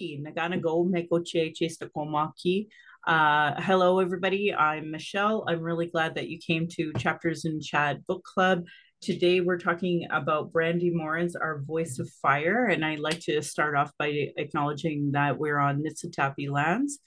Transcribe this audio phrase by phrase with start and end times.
[0.00, 2.68] Nagana Go Mekoche Chestakomaki.
[3.06, 4.52] Uh, hello, everybody.
[4.54, 5.44] I'm Michelle.
[5.48, 8.64] I'm really glad that you came to Chapters in Chat Book Club.
[9.00, 12.66] Today, we're talking about Brandi Morin's, our voice of fire.
[12.66, 16.98] And I'd like to start off by acknowledging that we're on Nitsitapi lands.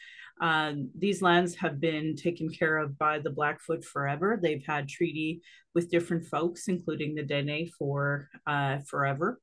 [0.41, 4.39] Uh, these lands have been taken care of by the Blackfoot forever.
[4.41, 5.41] They've had treaty
[5.75, 9.39] with different folks, including the Dene, for uh, forever.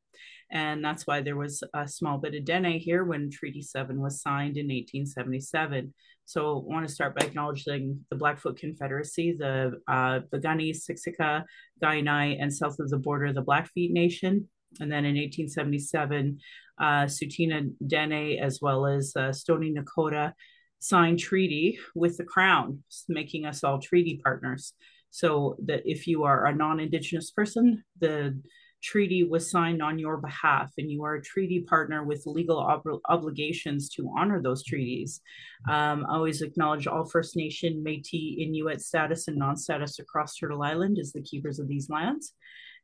[0.50, 4.22] And that's why there was a small bit of Dene here when Treaty 7 was
[4.22, 5.92] signed in 1877.
[6.24, 11.45] So I want to start by acknowledging the Blackfoot Confederacy, the uh, Piikani, Siksika,
[11.82, 14.48] Kainai, and south of the border, the Blackfeet Nation.
[14.80, 16.38] And then in 1877,
[16.80, 20.32] uh, Tsuut'ina Dene, as well as uh, Stoney Nakoda,
[20.78, 24.74] signed treaty with the crown, making us all treaty partners.
[25.10, 28.38] So that if you are a non-indigenous person, the
[28.83, 33.01] treaty was signed on your behalf and you are a treaty partner with legal ob-
[33.09, 35.21] obligations to honor those treaties.
[35.69, 40.99] Um, I always acknowledge all First Nation, Métis, Inuit status and non-status across Turtle Island
[40.99, 42.33] as the keepers of these lands.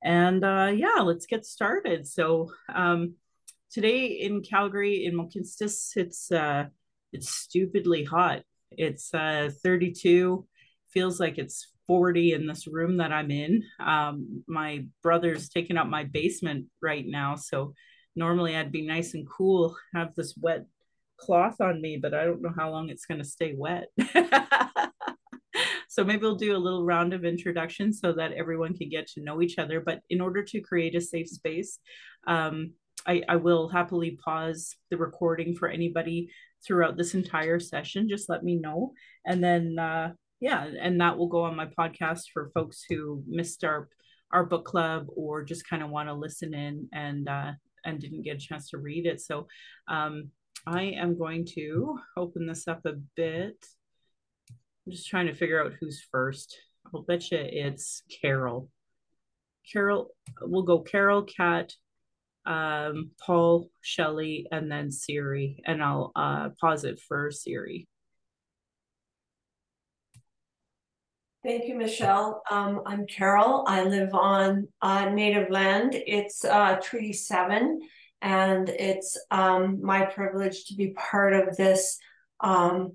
[0.03, 2.06] And uh, yeah, let's get started.
[2.09, 3.15] So um,
[3.71, 6.67] today in Calgary, in Mohkinstsis, it's uh,
[7.12, 8.43] it's stupidly hot.
[8.71, 10.47] It's uh, 32,
[10.91, 13.62] feels like it's 40 in this room that I'm in.
[13.84, 17.36] Um, my brother's taking up my basement right now.
[17.36, 17.75] So
[18.16, 20.66] normally I'd be nice and cool, have this wet
[21.19, 23.88] cloth on me, but I don't know how long it's going to stay wet.
[25.88, 29.22] so maybe we'll do a little round of introduction so that everyone can get to
[29.22, 29.80] know each other.
[29.80, 31.78] But in order to create a safe space,
[32.27, 32.72] um,
[33.06, 36.30] I, I will happily pause the recording for anybody
[36.64, 38.08] throughout this entire session.
[38.08, 38.92] Just let me know.
[39.27, 40.12] And then, uh,
[40.43, 43.89] yeah, and that will go on my podcast for folks who missed our
[44.33, 47.53] our book club or just kind of want to listen in and uh,
[47.84, 49.21] and didn't get a chance to read it.
[49.21, 49.47] So
[49.87, 50.31] um,
[50.67, 53.55] I am going to open this up a bit.
[54.84, 56.59] I'm just trying to figure out who's first.
[56.93, 58.69] I'll bet you it's Carol.
[59.72, 60.09] Carol,
[60.41, 61.72] we'll go Carol, Kat,
[62.47, 65.62] um, Paul, Shelley, and then Siri.
[65.65, 67.87] And I'll uh, pause it for Siri.
[71.44, 72.41] Thank you, Michelle.
[72.53, 73.64] Um, I'm Carol.
[73.66, 75.97] I live on uh, native land.
[76.06, 77.80] It's uh, Treaty 7,
[78.20, 81.98] and it's um, my privilege to be part of this
[82.38, 82.92] um,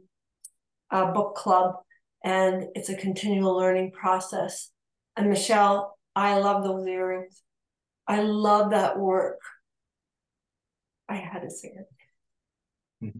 [0.89, 1.75] uh, book club,
[2.23, 4.71] and it's a continual learning process.
[5.17, 7.41] And Michelle, I love those earrings.
[8.07, 9.41] I love that work.
[11.09, 11.87] I had to say it.
[13.03, 13.19] Mm-hmm.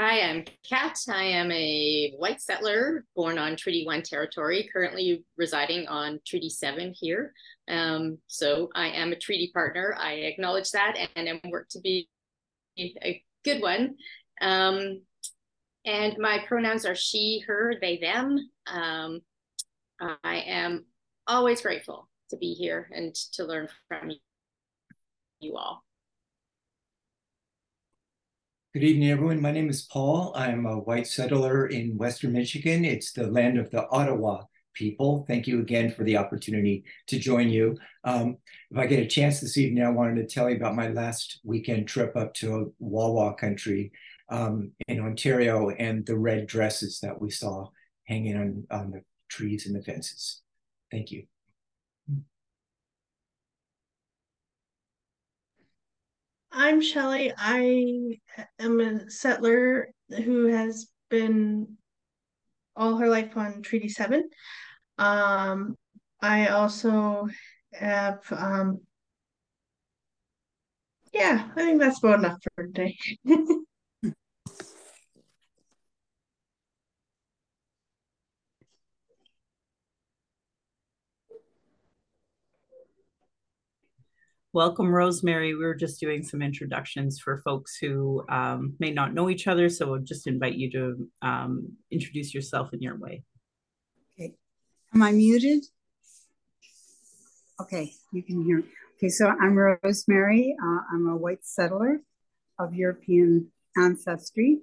[0.00, 0.96] Hi, I'm Kat.
[1.08, 6.94] I am a white settler born on Treaty 1 territory, currently residing on Treaty 7
[6.96, 7.32] here.
[7.68, 9.96] Um, so I am a treaty partner.
[9.98, 12.08] I acknowledge that and am work to be
[12.78, 13.96] a good one.
[14.40, 15.02] Um,
[15.84, 18.38] and my pronouns are she, her, they, them.
[18.68, 19.22] Um,
[20.00, 20.84] I am
[21.26, 24.12] always grateful to be here and to learn from
[25.40, 25.82] you all.
[28.78, 29.42] Good evening, everyone.
[29.42, 30.32] My name is Paul.
[30.36, 32.84] I'm a white settler in Western Michigan.
[32.84, 35.24] It's the land of the Ottawa people.
[35.26, 37.76] Thank you again for the opportunity to join you.
[38.04, 38.36] Um,
[38.70, 41.40] if I get a chance this evening, I wanted to tell you about my last
[41.42, 43.90] weekend trip up to Wawa country
[44.28, 47.70] um, in Ontario and the red dresses that we saw
[48.04, 50.40] hanging on, on the trees and the fences.
[50.92, 51.24] Thank you.
[56.60, 57.32] I'm Shelley.
[57.38, 58.18] I
[58.58, 61.76] am a settler who has been
[62.74, 64.28] all her life on Treaty 7.
[64.98, 65.76] Um,
[66.20, 67.28] I also
[67.74, 68.80] have, um,
[71.14, 72.98] yeah, I think that's about enough for today.
[84.58, 85.54] Welcome, Rosemary.
[85.54, 89.68] We were just doing some introductions for folks who um, may not know each other,
[89.68, 93.22] so we'll just invite you to um, introduce yourself in your way.
[94.18, 94.34] Okay.
[94.92, 95.64] Am I muted?
[97.62, 98.64] Okay, you can hear.
[98.96, 100.56] Okay, so I'm Rosemary.
[100.60, 102.00] Uh, I'm a white settler
[102.58, 104.58] of European ancestry,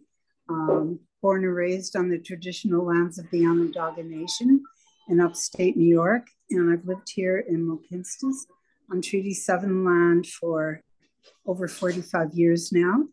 [0.50, 4.62] um, born and raised on the traditional lands of the Onondaga Nation
[5.08, 8.44] in upstate New York, and I've lived here in Mohkinstsis
[8.92, 10.82] on Treaty 7 land for
[11.46, 13.04] over 45 years now.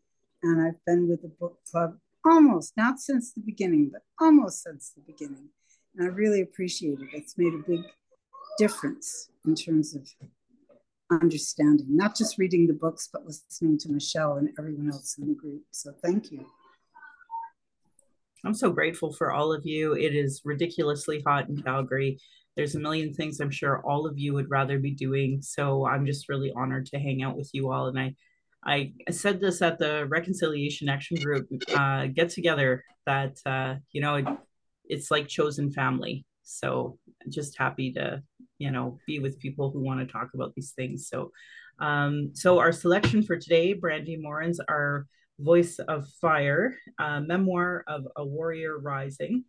[0.43, 4.91] And I've been with the book club almost, not since the beginning, but almost since
[4.91, 5.49] the beginning.
[5.97, 7.09] And I really appreciate it.
[7.13, 7.81] It's made a big
[8.59, 10.09] difference in terms of
[11.11, 15.35] understanding, not just reading the books, but listening to Michelle and everyone else in the
[15.35, 15.63] group.
[15.71, 16.47] So thank you.
[18.45, 19.95] I'm so grateful for all of you.
[19.95, 22.19] It is ridiculously hot in Calgary.
[22.57, 25.41] There's a million things I'm sure all of you would rather be doing.
[25.43, 27.87] So I'm just really honored to hang out with you all.
[27.87, 28.15] And I,
[28.65, 34.17] I said this at the Reconciliation Action Group uh, get together that uh, you know
[34.17, 34.27] it,
[34.85, 36.25] it's like chosen family.
[36.45, 38.23] So just happy to
[38.59, 41.09] you know be with people who want to talk about these things.
[41.09, 41.33] So,
[41.81, 45.07] um, so our selection for today, Brandi Morin's our
[45.41, 49.45] Voice of Fire, memoir of a warrior rising.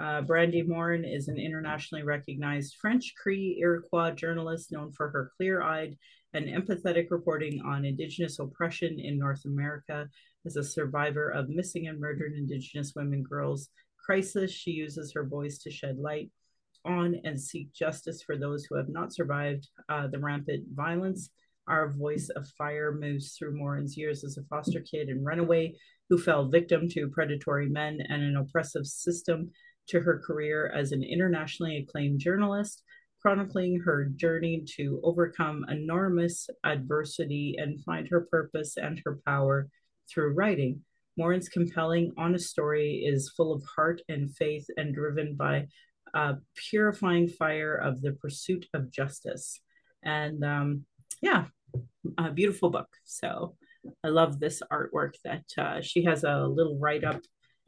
[0.00, 5.62] Uh, Brandi Morin is an internationally recognized French Cree Iroquois journalist known for her clear
[5.62, 5.94] eyed
[6.32, 10.08] and empathetic reporting on Indigenous oppression in North America.
[10.46, 13.68] As a survivor of missing and murdered Indigenous women girls
[14.02, 16.30] crisis, she uses her voice to shed light
[16.86, 21.28] on and seek justice for those who have not survived uh, the rampant violence.
[21.68, 25.74] Our voice of fire moves through Morin's years as a foster kid and runaway
[26.08, 29.50] who fell victim to predatory men and an oppressive system
[29.88, 32.82] to her career as an internationally acclaimed journalist,
[33.20, 39.68] chronicling her journey to overcome enormous adversity and find her purpose and her power
[40.08, 40.80] through writing.
[41.16, 45.66] Morin's compelling, honest story is full of heart and faith and driven by
[46.14, 49.60] a purifying fire of the pursuit of justice.
[50.02, 50.84] And um,
[51.20, 51.46] yeah,
[52.16, 52.88] a beautiful book.
[53.04, 53.56] So
[54.04, 57.20] I love this artwork that uh, she has a little write up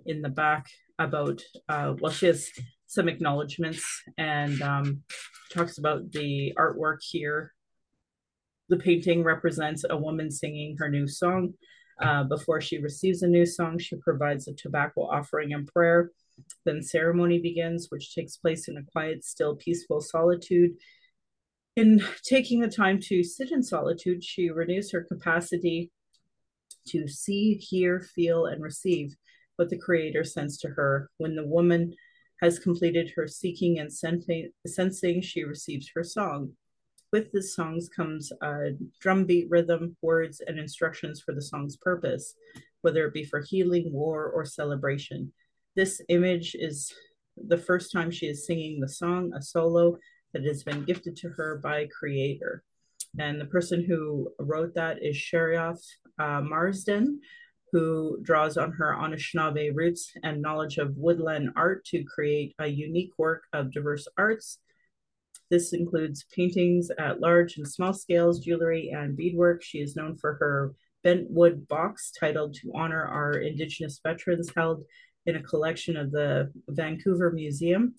[0.07, 0.67] in the back
[0.99, 2.51] about, uh, well, she has
[2.87, 3.85] some acknowledgments
[4.19, 5.03] and um,
[5.51, 7.53] talks about the artwork here.
[8.69, 11.55] The painting represents a woman singing her new song.
[12.01, 16.11] Uh, before she receives a new song, she provides a tobacco offering and prayer.
[16.65, 20.73] Then ceremony begins, which takes place in a quiet, still, peaceful solitude.
[21.77, 25.91] In taking the time to sit in solitude, she renews her capacity
[26.89, 29.17] to see, hear, feel, and receive
[29.63, 31.09] what the Creator sends to her.
[31.19, 31.95] When the woman
[32.41, 36.51] has completed her seeking and sensing, she receives her song.
[37.13, 38.71] With the songs comes a
[39.01, 42.35] drumbeat rhythm, words, and instructions for the song's purpose,
[42.81, 45.33] whether it be for healing, war, or celebration.
[45.77, 46.93] This image is
[47.37, 49.97] the first time she is singing the song, a solo
[50.33, 52.65] that has been gifted to her by Creator.
[53.21, 55.85] And the person who wrote that is Sherioth
[56.19, 57.21] uh, Marsden,
[57.73, 63.13] who draws on her Anishinaabe roots and knowledge of woodland art to create a unique
[63.17, 64.59] work of diverse arts.
[65.51, 69.63] This includes paintings at large and small scales, jewelry, and beadwork.
[69.63, 74.85] She is known for her bent wood box titled To Honor Our Indigenous Veterans, held
[75.27, 77.95] in a collection of the Vancouver Museum.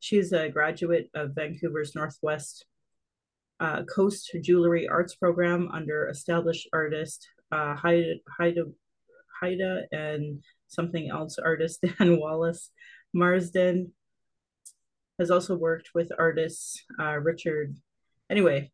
[0.00, 2.64] She is a graduate of Vancouver's Northwest
[3.60, 8.64] uh, Coast Jewelry Arts Program under established artist uh, Haida, Haida
[9.40, 12.70] Haida and something else artist Dan Wallace.
[13.12, 13.92] Marsden
[15.18, 17.76] has also worked with artists uh, Richard.
[18.30, 18.70] Anyway,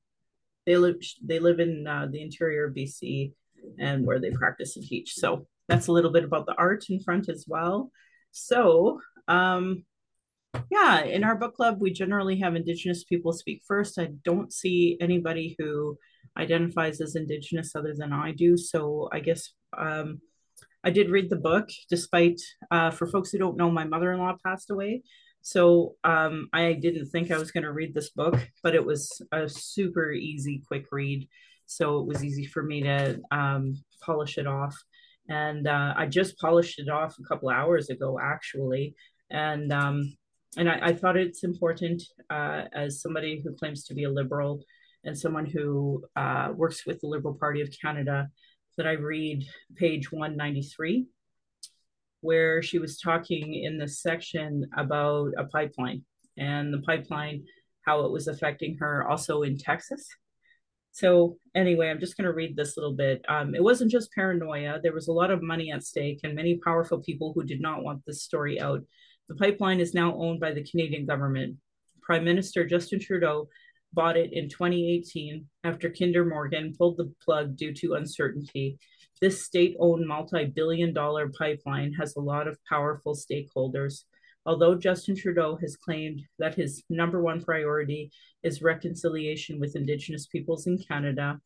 [0.66, 3.32] they live they live in uh, the interior of BC
[3.78, 5.14] and where they practice and teach.
[5.14, 7.90] So that's a little bit about the art in front as well.
[8.32, 9.84] So um,
[10.70, 13.98] yeah, in our book club, we generally have Indigenous people speak first.
[13.98, 15.98] I don't see anybody who
[16.38, 18.56] identifies as Indigenous other than I do.
[18.56, 20.20] So I guess um,
[20.84, 24.18] I did read the book, despite uh, for folks who don't know, my mother in
[24.18, 25.02] law passed away.
[25.40, 29.10] So um, I didn't think I was going to read this book, but it was
[29.32, 31.28] a super easy, quick read.
[31.66, 34.76] So it was easy for me to um, polish it off.
[35.28, 38.94] And uh, I just polished it off a couple hours ago, actually.
[39.30, 40.14] And um,
[40.56, 44.62] and I, I, thought it's important uh, as somebody who claims to be a liberal
[45.02, 48.28] and someone who uh, works with the Liberal Party of Canada
[48.76, 49.44] that I read
[49.76, 51.06] page 193,
[52.20, 56.04] where she was talking in this section about a pipeline
[56.36, 57.44] and the pipeline,
[57.86, 60.08] how it was affecting her also in Texas.
[60.92, 63.24] So, anyway, I'm just going to read this little bit.
[63.28, 66.58] Um, it wasn't just paranoia, there was a lot of money at stake and many
[66.64, 68.80] powerful people who did not want this story out.
[69.28, 71.56] The pipeline is now owned by the Canadian government.
[72.02, 73.48] Prime Minister Justin Trudeau
[73.94, 78.78] bought it in 2018 after Kinder Morgan pulled the plug due to uncertainty.
[79.20, 84.04] This state owned multi billion dollar pipeline has a lot of powerful stakeholders.
[84.46, 88.10] Although Justin Trudeau has claimed that his number one priority
[88.42, 91.40] is reconciliation with Indigenous peoples in Canada,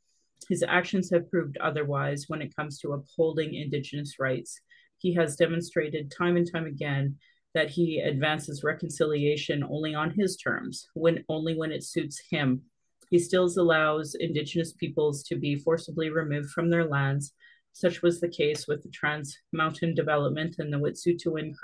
[0.49, 4.61] his actions have proved otherwise when it comes to upholding Indigenous rights.
[4.99, 7.17] He has demonstrated time and time again
[7.55, 12.63] that he advances reconciliation only on his terms, when only when it suits him.
[13.11, 17.33] He still allows Indigenous peoples to be forcibly removed from their lands.
[17.73, 21.55] Such was the case with the Trans Mountain development and the Wet'suwet'en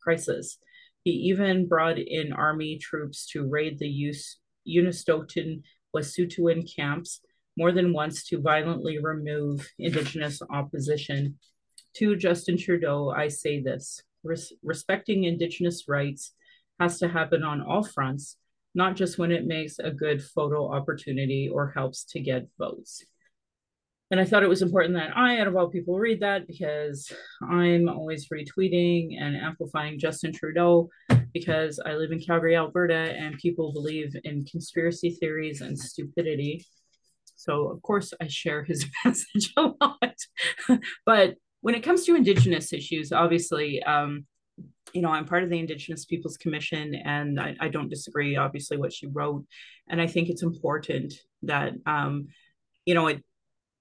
[0.00, 0.58] crisis.
[1.02, 4.14] He even brought in army troops to raid the
[4.66, 5.62] Unistoten
[5.94, 7.20] Wet'suwet'en camps
[7.56, 11.38] more than once to violently remove Indigenous opposition.
[11.96, 16.32] To Justin Trudeau, I say this res- respecting Indigenous rights
[16.80, 18.36] has to happen on all fronts,
[18.74, 23.04] not just when it makes a good photo opportunity or helps to get votes.
[24.10, 27.10] And I thought it was important that I, out of all people, read that because
[27.50, 30.88] I'm always retweeting and amplifying Justin Trudeau
[31.32, 36.64] because I live in Calgary, Alberta, and people believe in conspiracy theories and stupidity.
[37.34, 40.14] So, of course, I share his message a lot.
[41.04, 44.26] but when it comes to Indigenous issues, obviously, um,
[44.92, 48.76] you know, I'm part of the Indigenous Peoples Commission, and I, I, don't disagree, obviously,
[48.76, 49.46] what she wrote.
[49.88, 52.28] And I think it's important that, um,
[52.84, 53.24] you know, it,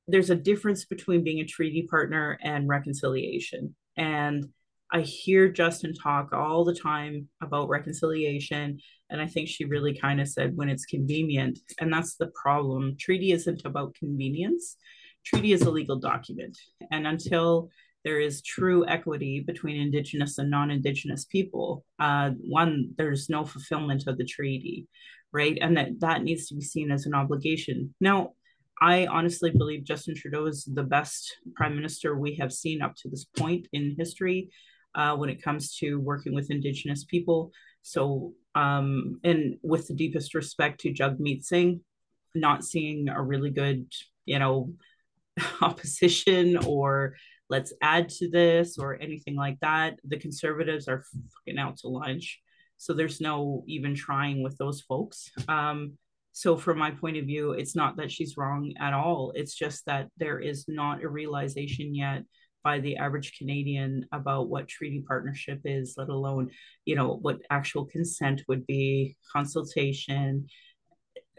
[0.08, 3.76] there's a difference between being a treaty partner and reconciliation.
[3.98, 4.48] And
[4.90, 8.80] I hear Justin talk all the time about reconciliation.
[9.10, 11.60] And I think she really kind of said when it's convenient.
[11.82, 12.96] And that's the problem.
[12.98, 14.78] Treaty isn't about convenience,
[15.26, 16.58] treaty is a legal document.
[16.92, 17.70] And until
[18.04, 24.08] there is true equity between Indigenous and non Indigenous people, uh, one, there's no fulfillment
[24.08, 24.88] of the treaty,
[25.32, 25.58] right?
[25.62, 27.94] And that, that needs to be seen as an obligation.
[28.02, 28.32] Now,
[28.82, 33.10] I honestly believe Justin Trudeau is the best prime minister we have seen up to
[33.10, 34.50] this point in history
[34.96, 37.52] uh, when it comes to working with Indigenous people.
[37.82, 41.82] So, um, and with the deepest respect to Jagmeet Singh,
[42.36, 43.88] not seeing a really good,
[44.26, 44.74] you know,
[45.62, 47.16] opposition or
[47.50, 50.00] let's add to this or anything like that.
[50.06, 51.04] The conservatives are
[51.36, 52.40] fucking out to lunch.
[52.78, 55.30] So there's no even trying with those folks.
[55.48, 55.94] Um,
[56.32, 59.32] so from my point of view, it's not that she's wrong at all.
[59.36, 62.24] It's just that there is not a realization yet
[62.64, 66.50] by the average Canadian about what treaty partnership is, let alone,
[66.86, 70.48] you know, what actual consent would be, consultation,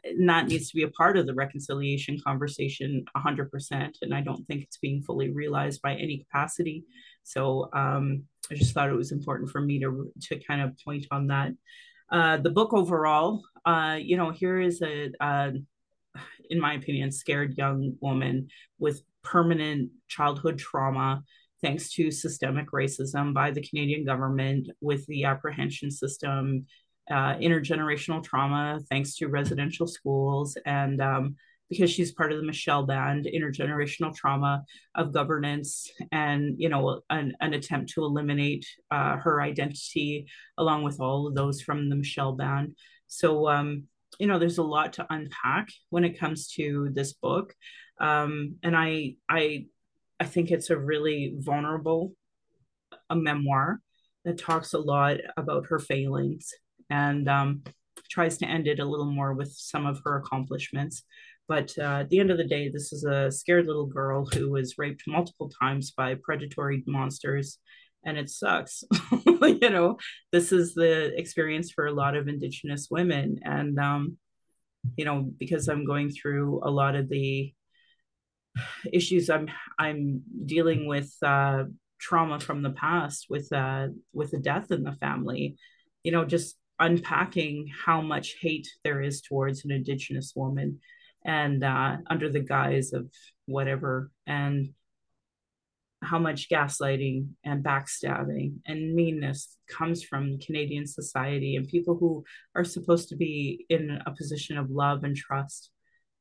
[0.04, 4.44] and that needs to be a part of the reconciliation conversation 100% and i don't
[4.46, 6.84] think it's being fully realized by any capacity.
[7.22, 11.06] So um, i just thought it was important for me to to kind of point
[11.10, 11.52] on that.
[12.10, 15.50] Uh, the book overall uh, you know here is a uh,
[16.50, 21.22] in my opinion scared young woman with permanent childhood trauma
[21.62, 26.66] thanks to systemic racism by the canadian government with the apprehension system
[27.10, 31.36] uh, intergenerational trauma thanks to residential schools and um,
[31.68, 37.34] because she's part of the Michel Band, intergenerational trauma of governance, and you know, an,
[37.40, 40.26] an attempt to eliminate uh, her identity
[40.58, 42.76] along with all of those from the Michel Band.
[43.06, 43.84] So, um,
[44.18, 47.54] you know, there's a lot to unpack when it comes to this book,
[48.00, 49.66] um, and I, I,
[50.20, 52.12] I think it's a really vulnerable,
[53.10, 53.80] a memoir
[54.24, 56.52] that talks a lot about her failings
[56.94, 57.62] and um,
[58.08, 61.02] tries to end it a little more with some of her accomplishments.
[61.48, 64.50] But uh, at the end of the day, this is a scared little girl who
[64.50, 67.58] was raped multiple times by predatory monsters,
[68.06, 68.84] and it sucks.
[69.26, 69.98] you know,
[70.32, 74.16] this is the experience for a lot of Indigenous women, and um,
[74.96, 77.52] you know, because I'm going through a lot of the
[78.92, 79.48] issues I'm
[79.78, 81.64] I'm dealing with uh,
[81.98, 85.56] trauma from the past with uh, with a death in the family.
[86.04, 90.80] You know, just unpacking how much hate there is towards an indigenous woman
[91.24, 93.08] and uh, under the guise of
[93.46, 94.68] whatever and
[96.02, 102.64] how much gaslighting and backstabbing and meanness comes from Canadian society and people who are
[102.64, 105.70] supposed to be in a position of love and trust.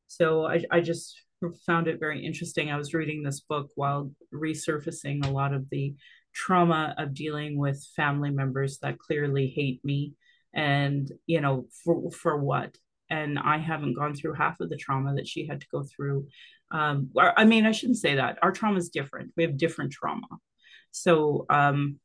[0.07, 1.21] So I, I just
[1.65, 2.71] found it very interesting.
[2.71, 5.95] I was reading this book while resurfacing a lot of the
[6.33, 10.13] trauma of dealing with family members that clearly hate me
[10.53, 12.77] and you know for for what?
[13.09, 16.27] And i haven't gone through half of the trauma that she had to go through.
[16.71, 18.37] Um i mean i shouldn't say that.
[18.41, 19.33] Our trauma is different.
[19.35, 20.27] We have different trauma.
[20.91, 21.99] So um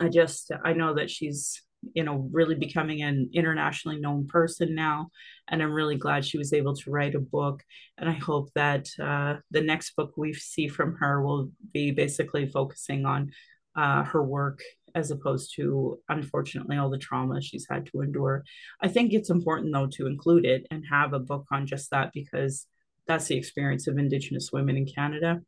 [0.00, 1.62] i just i know that she's
[1.94, 5.08] you know really becoming an internationally known person now
[5.48, 7.62] and i'm really glad she was able to write a book.
[7.96, 12.46] And i hope that uh, the next book we see from her will be basically
[12.48, 13.30] focusing on
[13.76, 14.60] uh, her work
[14.98, 18.44] as opposed to unfortunately all the trauma she's had to endure.
[18.82, 22.10] I think it's important though to include it and have a book on just that
[22.12, 22.66] because
[23.06, 25.40] that's the experience of Indigenous women in Canada.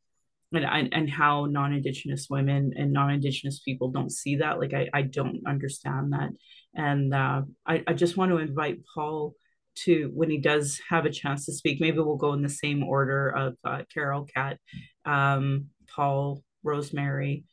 [0.53, 5.43] And, and how non-indigenous women and non-indigenous people don't see that like i, I don't
[5.47, 6.31] understand that
[6.75, 9.37] and uh, I, I just want to invite paul
[9.85, 11.81] to when he does have a chance to speak.
[11.81, 14.59] Maybe we'll go in the same order of uh, Carol, Kat
[15.05, 17.45] um, Paul, Rosemary,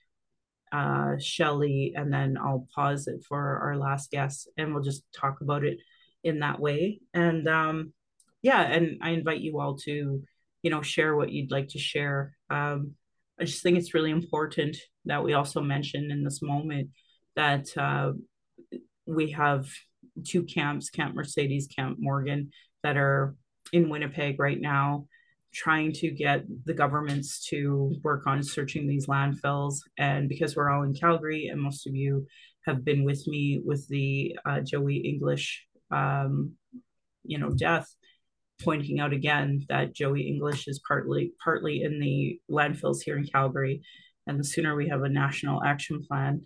[0.71, 5.41] uh, Shelly, and then I'll pause it for our last guest, and we'll just talk
[5.41, 5.79] about it
[6.24, 7.00] in that way.
[7.13, 7.93] And um,
[8.41, 10.24] yeah, and I invite you all to,
[10.62, 12.36] you know, share what you'd like to share.
[12.50, 12.93] Um,
[13.39, 16.89] I just think it's really important that we also mention in this moment
[17.36, 18.13] that uh,
[19.05, 19.67] we have
[20.25, 22.51] two camps, Camp Marcedes, Camp Morgan,
[22.83, 23.36] that are
[23.71, 25.07] in Winnipeg right now,
[25.57, 29.77] trying to get the governments to work on searching these landfills.
[29.97, 32.27] And because we're all in Calgary, and most of you
[32.67, 36.51] have been with me with the uh, Joey English, um,
[37.23, 37.87] you know, death,
[38.61, 43.81] pointing out again that Joey English is partly partly in the landfills here in Calgary,
[44.27, 46.45] and the sooner we have a national action plan,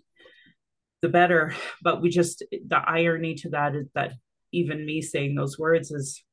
[1.02, 1.54] the better.
[1.82, 4.14] But we just the irony to that is that
[4.52, 6.24] even me saying those words is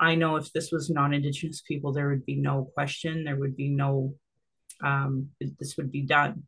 [0.00, 3.68] I know if this was non-indigenous people, there would be no question, there would be
[3.68, 4.14] no
[4.82, 5.28] um,
[5.58, 6.44] this would be done.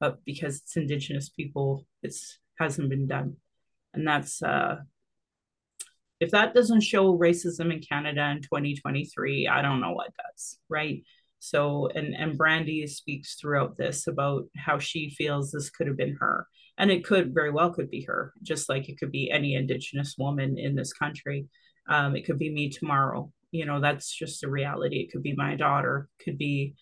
[0.00, 3.36] But because it's indigenous people, it's hasn't been done.
[3.94, 4.76] And that's uh
[6.22, 11.02] if that doesn't show racism in Canada in 2023, I don't know what does, right?
[11.40, 16.16] So, and and Brandi speaks throughout this about how she feels this could have been
[16.20, 16.46] her,
[16.78, 20.14] and it could very well could be her, just like it could be any Indigenous
[20.16, 21.46] woman in this country.
[21.88, 23.32] Um, it could be me tomorrow.
[23.50, 25.00] You know, that's just the reality.
[25.00, 26.08] It could be my daughter.
[26.24, 26.74] Could be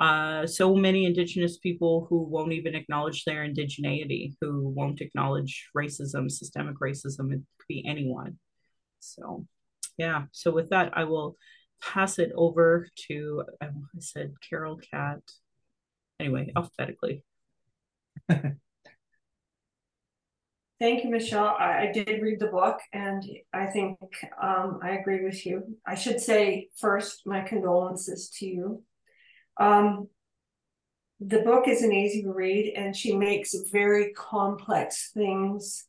[0.00, 6.30] uh, so many Indigenous people who won't even acknowledge their indigeneity, who won't acknowledge racism,
[6.30, 7.32] systemic racism.
[7.32, 8.38] It could be anyone.
[9.00, 9.46] So,
[9.98, 10.24] yeah.
[10.32, 11.36] So with that, I will
[11.82, 13.68] pass it over to, I
[14.00, 15.20] said Carol Kat.
[16.18, 17.22] Anyway, alphabetically.
[20.80, 21.54] Thank you, Michelle.
[21.58, 23.96] I, I, did read the book and I think
[24.42, 25.78] um, I agree with you.
[25.86, 28.82] I should say first, my condolences to you.
[29.56, 30.08] Um,
[31.20, 35.86] the book is an easy read and she makes very complex things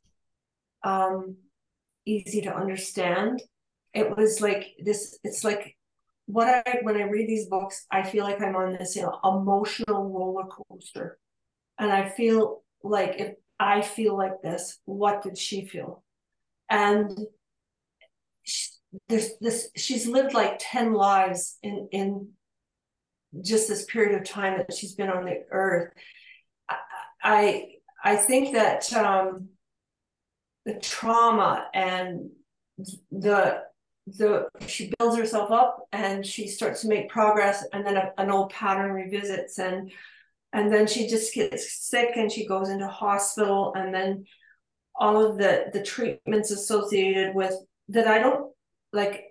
[0.84, 1.38] um,
[2.06, 3.42] easy to understand.
[3.94, 5.76] It was like this, it's like
[6.28, 9.20] what I when I read these books, I feel like I'm on this you know,
[9.24, 11.18] emotional roller coaster.
[11.80, 16.04] And I feel like if I feel like this, what did she feel?
[16.70, 17.18] And
[18.44, 18.70] she,
[19.08, 22.30] there's this she's lived like 10 lives in in
[23.42, 25.94] just this period of time that she's been on the earth.
[26.70, 26.78] I
[27.24, 27.68] I,
[28.04, 29.50] I think that um,
[30.66, 32.30] the trauma and
[33.12, 33.64] the
[34.08, 38.30] the she builds herself up and she starts to make progress and then a, an
[38.30, 39.92] old pattern revisits and
[40.56, 44.26] and then she just gets sick and she goes into hospital and then
[44.96, 47.54] all of the the treatments associated with
[47.90, 48.52] that I don't
[48.94, 49.26] like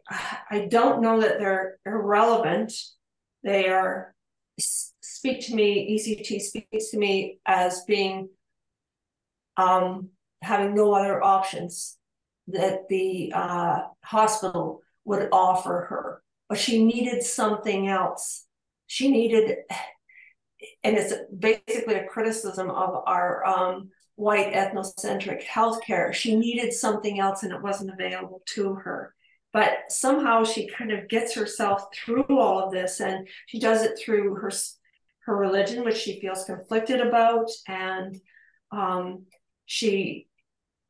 [0.50, 2.72] I don't know that they're irrelevant
[3.42, 4.14] they are
[4.58, 8.28] speak to me ECT speaks to me as being
[9.56, 10.10] um
[10.42, 11.96] having no other options
[12.48, 16.22] that the uh, hospital would offer her.
[16.48, 18.46] But she needed something else.
[18.86, 19.58] She needed,
[20.82, 26.12] and it's basically a criticism of our um, white ethnocentric healthcare.
[26.12, 29.14] She needed something else and it wasn't available to her.
[29.52, 33.98] But somehow she kind of gets herself through all of this and she does it
[33.98, 34.50] through her,
[35.26, 37.48] her religion, which she feels conflicted about.
[37.68, 38.20] And
[38.72, 39.26] um,
[39.66, 40.28] she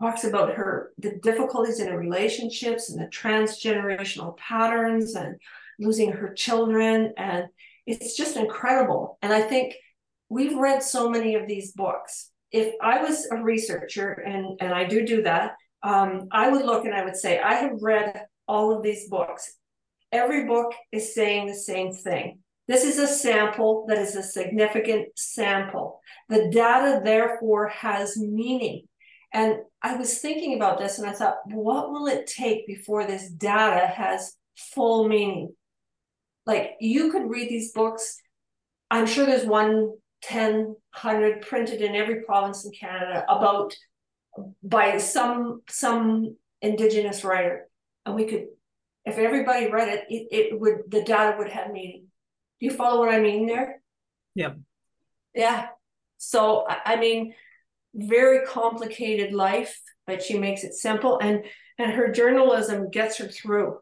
[0.01, 5.37] talks about her the difficulties in her relationships and the transgenerational patterns and
[5.79, 7.47] losing her children and
[7.87, 9.19] it's just incredible.
[9.23, 9.75] And i think
[10.29, 12.31] we've read so many of these books.
[12.51, 16.85] If i was a researcher and and i do do that um, i would look
[16.85, 19.55] and i would say i have read all of these books.
[20.13, 22.39] Every book is saying the same thing.
[22.67, 26.01] This is a sample that is a significant sample.
[26.29, 28.85] The data therefore has meaning.
[29.33, 33.29] And I was thinking about this and I thought, what will it take before this
[33.29, 35.55] data has full meaning?
[36.47, 38.21] Like you could read these books.
[38.91, 43.75] I'm sure there's one, 10, 100 printed in every province in Canada about
[44.63, 47.69] by some some indigenous writer.
[48.05, 48.47] And we could,
[49.05, 52.07] if everybody read it, it, it would the data would have meaning.
[52.61, 53.81] Do you follow what I mean there?
[54.35, 54.55] Yeah.
[55.35, 55.69] Yeah.
[56.19, 57.35] So I mean,
[57.95, 61.45] very complicated life, but she makes it simple and
[61.79, 63.79] and her journalism gets her through.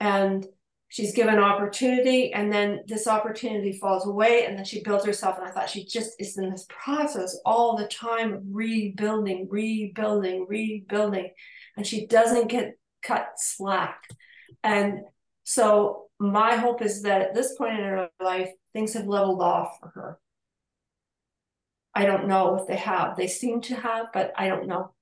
[0.00, 0.46] And
[0.88, 5.46] she's given opportunity and then this opportunity falls away and then she builds herself and
[5.46, 11.28] i thought she just is in this process all the time rebuilding rebuilding rebuilding
[11.76, 14.02] and she doesn't get cut slack.
[14.62, 15.00] And
[15.44, 19.78] so my hope is that at this point in her life, things have leveled off
[19.80, 20.18] for her.
[21.94, 23.16] I don't know if they have.
[23.16, 24.92] They seem to have, but I don't know.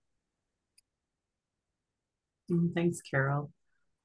[2.51, 3.51] Mm, thanks, Carol.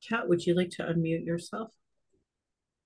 [0.08, 1.72] Kat, would you like to unmute yourself?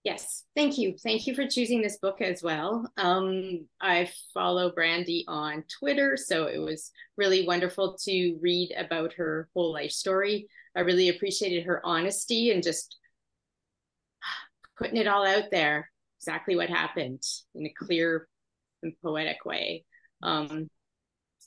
[0.04, 0.98] Yes, thank you.
[1.02, 2.92] Thank you for choosing this book as well.
[2.98, 9.48] Um, I follow Brandi on Twitter, so it was really wonderful to read about her
[9.54, 10.48] whole life story.
[10.76, 12.98] I really appreciated her honesty and just
[14.78, 17.24] putting it all out there, exactly what happened
[17.56, 18.28] in a clear
[18.82, 19.86] and poetic way.
[20.22, 20.70] Um,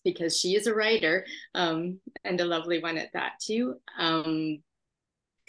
[0.02, 3.74] because she is a writer um, and a lovely one at that too.
[3.98, 4.62] Um,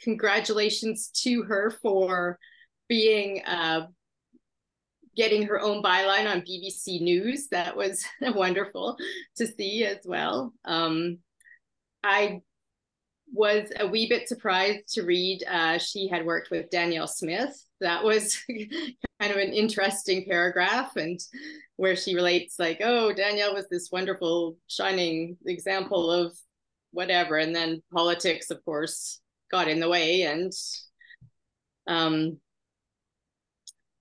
[0.01, 2.39] congratulations to her for
[2.87, 3.87] being uh,
[5.15, 7.47] getting her own byline on BBC News.
[7.49, 8.97] That was wonderful
[9.37, 10.53] to see as well.
[10.63, 11.17] Um,
[12.03, 12.41] I
[13.33, 17.61] was a wee bit surprised to read uh, she had worked with Danielle Smith.
[17.81, 18.37] That was
[19.19, 21.19] kind of an interesting paragraph, and
[21.75, 26.37] where she relates, like, oh, Danielle was this wonderful, shining example of
[26.91, 27.37] whatever.
[27.37, 29.19] And then politics, of course,
[29.51, 30.23] got in the way.
[30.23, 30.51] And
[31.87, 32.39] um,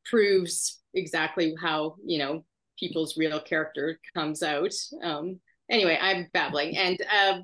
[0.05, 2.45] proves exactly how you know
[2.79, 4.73] people's real character comes out.
[5.03, 7.41] Um, anyway, I'm babbling, and uh,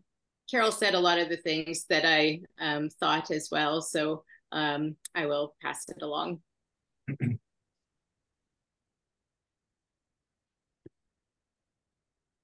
[0.51, 3.81] Carol said a lot of the things that I um, thought as well.
[3.81, 6.41] So um, I will pass it along.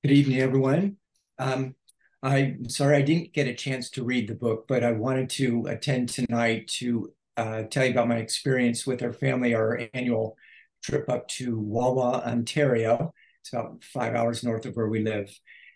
[0.05, 0.97] Good evening, everyone.
[1.38, 1.75] Um,
[2.23, 5.67] I'm sorry I didn't get a chance to read the book, but I wanted to
[5.69, 10.37] attend tonight to uh, tell you about my experience with our family, our annual
[10.83, 13.15] trip up to Wawa, Ontario.
[13.41, 15.33] It's about five hours north of where we live.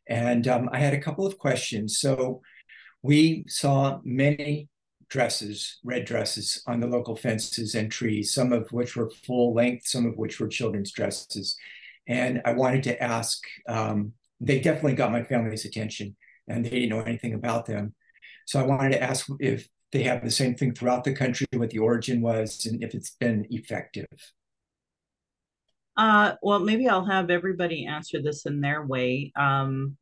[0.09, 1.99] And um, I had a couple of questions.
[1.99, 2.43] So
[3.03, 4.69] we saw many
[5.09, 9.87] dresses, red dresses on the local fences and trees, some of which were full length,
[9.87, 11.57] some of which were children's dresses.
[12.09, 16.17] And I wanted to ask, um, they definitely got my family's attention
[16.49, 17.95] and they didn't know anything about them.
[18.47, 21.71] So I wanted to ask if they have the same thing throughout the country, what
[21.71, 24.07] the origin was, and if it's been effective.
[25.97, 29.33] Uh, well, maybe I'll have everybody answer this in their way.
[29.37, 29.97] Um,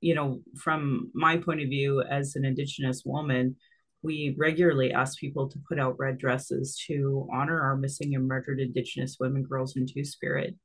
[0.00, 3.56] you know, from my point of view as an Indigenous woman,
[4.02, 8.60] we regularly ask people to put out red dresses to honor our missing and murdered
[8.60, 10.56] Indigenous women, girls, and Two Spirit.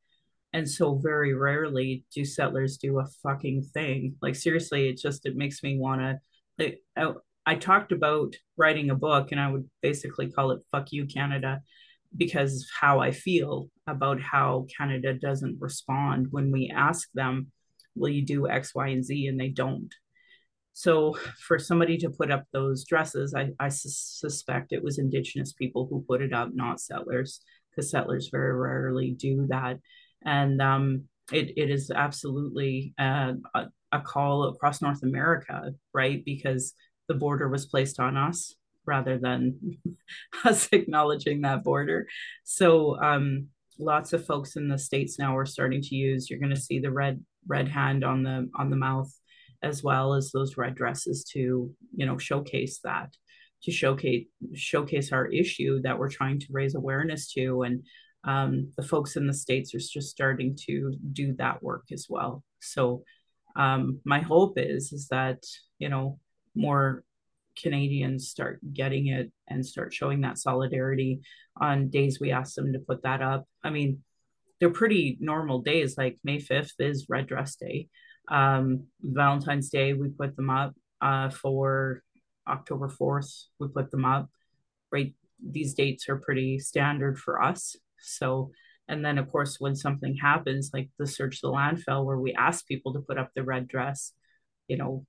[0.57, 4.15] And so, very rarely do settlers do a fucking thing.
[4.21, 6.19] Like seriously, it just it makes me want to.
[6.57, 7.13] Like, I,
[7.45, 11.61] I talked about writing a book, and I would basically call it "Fuck You, Canada."
[12.15, 17.51] because how I feel about how Canada doesn't respond when we ask them,
[17.95, 19.27] will you do X, Y, and Z?
[19.27, 19.93] And they don't.
[20.73, 25.53] So for somebody to put up those dresses, I, I su- suspect it was Indigenous
[25.53, 29.79] people who put it up, not settlers, because settlers very rarely do that.
[30.25, 36.23] And um, it, it is absolutely uh, a, a call across North America, right?
[36.23, 36.73] Because
[37.07, 39.77] the border was placed on us rather than
[40.45, 42.07] us acknowledging that border.
[42.43, 43.47] So um,
[43.79, 46.29] lots of folks in the states now are starting to use.
[46.29, 49.13] You're going to see the red red hand on the on the mouth,
[49.61, 53.13] as well as those red dresses to you know showcase that
[53.63, 57.83] to showcase showcase our issue that we're trying to raise awareness to and
[58.23, 62.43] um, the folks in the states are just starting to do that work as well
[62.59, 63.03] so
[63.55, 65.43] um, my hope is is that
[65.79, 66.19] you know
[66.55, 67.03] more
[67.61, 71.21] Canadians start getting it and start showing that solidarity
[71.59, 73.45] on days we ask them to put that up.
[73.63, 74.03] I mean,
[74.59, 75.97] they're pretty normal days.
[75.97, 77.89] Like May 5th is Red Dress Day.
[78.27, 80.75] Um, Valentine's Day, we put them up.
[80.99, 82.01] Uh, for
[82.47, 84.29] October 4th, we put them up.
[84.91, 85.13] Right.
[85.45, 87.75] These dates are pretty standard for us.
[87.99, 88.51] So,
[88.87, 92.65] and then of course, when something happens, like the search the landfill, where we ask
[92.67, 94.13] people to put up the red dress,
[94.67, 95.05] you know,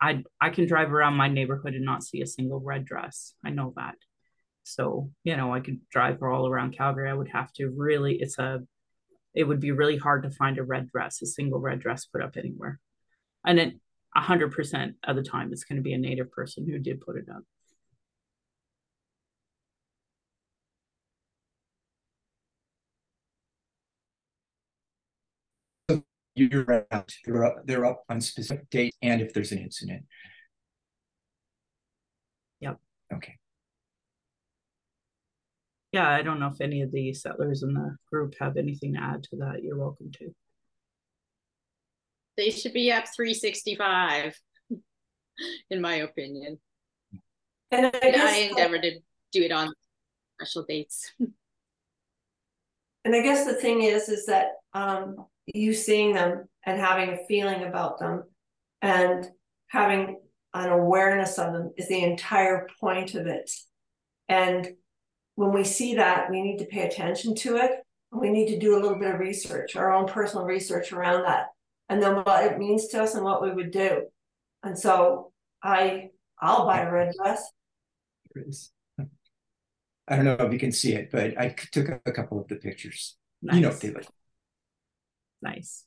[0.00, 3.34] I I can drive around my neighborhood and not see a single red dress.
[3.44, 3.96] I know that.
[4.64, 7.10] So, you know, I could drive all around Calgary.
[7.10, 8.60] I would have to really it's a
[9.34, 12.22] it would be really hard to find a red dress, a single red dress put
[12.22, 12.80] up anywhere.
[13.44, 13.80] And
[14.14, 17.16] hundred percent of the time it's going to be a native person who did put
[17.16, 17.42] it up.
[26.34, 27.14] Year round.
[27.24, 30.04] They're up, they're up on specific dates and if there's an incident.
[32.60, 32.78] Yep.
[33.14, 33.36] Okay.
[35.92, 39.02] Yeah, I don't know if any of the settlers in the group have anything to
[39.02, 39.62] add to that.
[39.62, 40.32] You're welcome to.
[42.36, 44.38] They should be up 365,
[45.70, 46.58] in my opinion.
[47.72, 49.00] And I, I endeavor to
[49.32, 49.72] do it on
[50.40, 51.12] special dates.
[53.04, 57.26] and I guess the thing is, is that um, you seeing them and having a
[57.28, 58.24] feeling about them
[58.82, 59.26] and
[59.68, 60.20] having
[60.54, 63.50] an awareness of them is the entire point of it.
[64.28, 64.68] And
[65.36, 67.70] when we see that, we need to pay attention to it.
[68.12, 71.46] We need to do a little bit of research, our own personal research around that,
[71.88, 74.06] and then what it means to us and what we would do.
[74.62, 75.32] And so
[75.62, 76.10] I,
[76.40, 77.48] I'll buy a red dress.
[78.34, 78.72] There is.
[80.08, 82.56] I don't know if you can see it, but I took a couple of the
[82.56, 83.16] pictures.
[83.42, 83.54] Nice.
[83.54, 84.06] You know what they look.
[85.42, 85.84] Nice.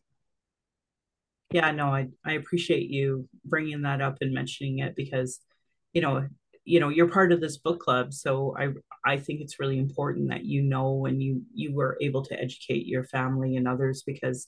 [1.51, 5.39] Yeah, no, I I appreciate you bringing that up and mentioning it because,
[5.93, 6.27] you know,
[6.65, 8.69] you know, you're part of this book club, so I
[9.05, 12.87] I think it's really important that you know and you you were able to educate
[12.87, 14.47] your family and others because,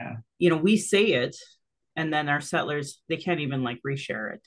[0.00, 0.16] yeah.
[0.38, 1.36] you know, we say it,
[1.96, 4.46] and then our settlers they can't even like reshare it,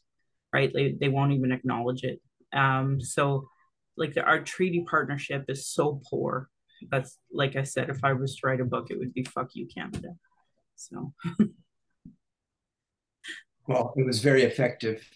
[0.51, 0.71] right?
[0.73, 2.21] They they won't even acknowledge it.
[2.51, 3.47] Um, so
[3.97, 6.49] like the, our treaty partnership is so poor.
[6.89, 9.49] That's like I said, if I was to write a book, it would be "fuck
[9.53, 10.09] you, Canada."
[10.75, 11.13] So.
[13.67, 15.07] well, it was very effective.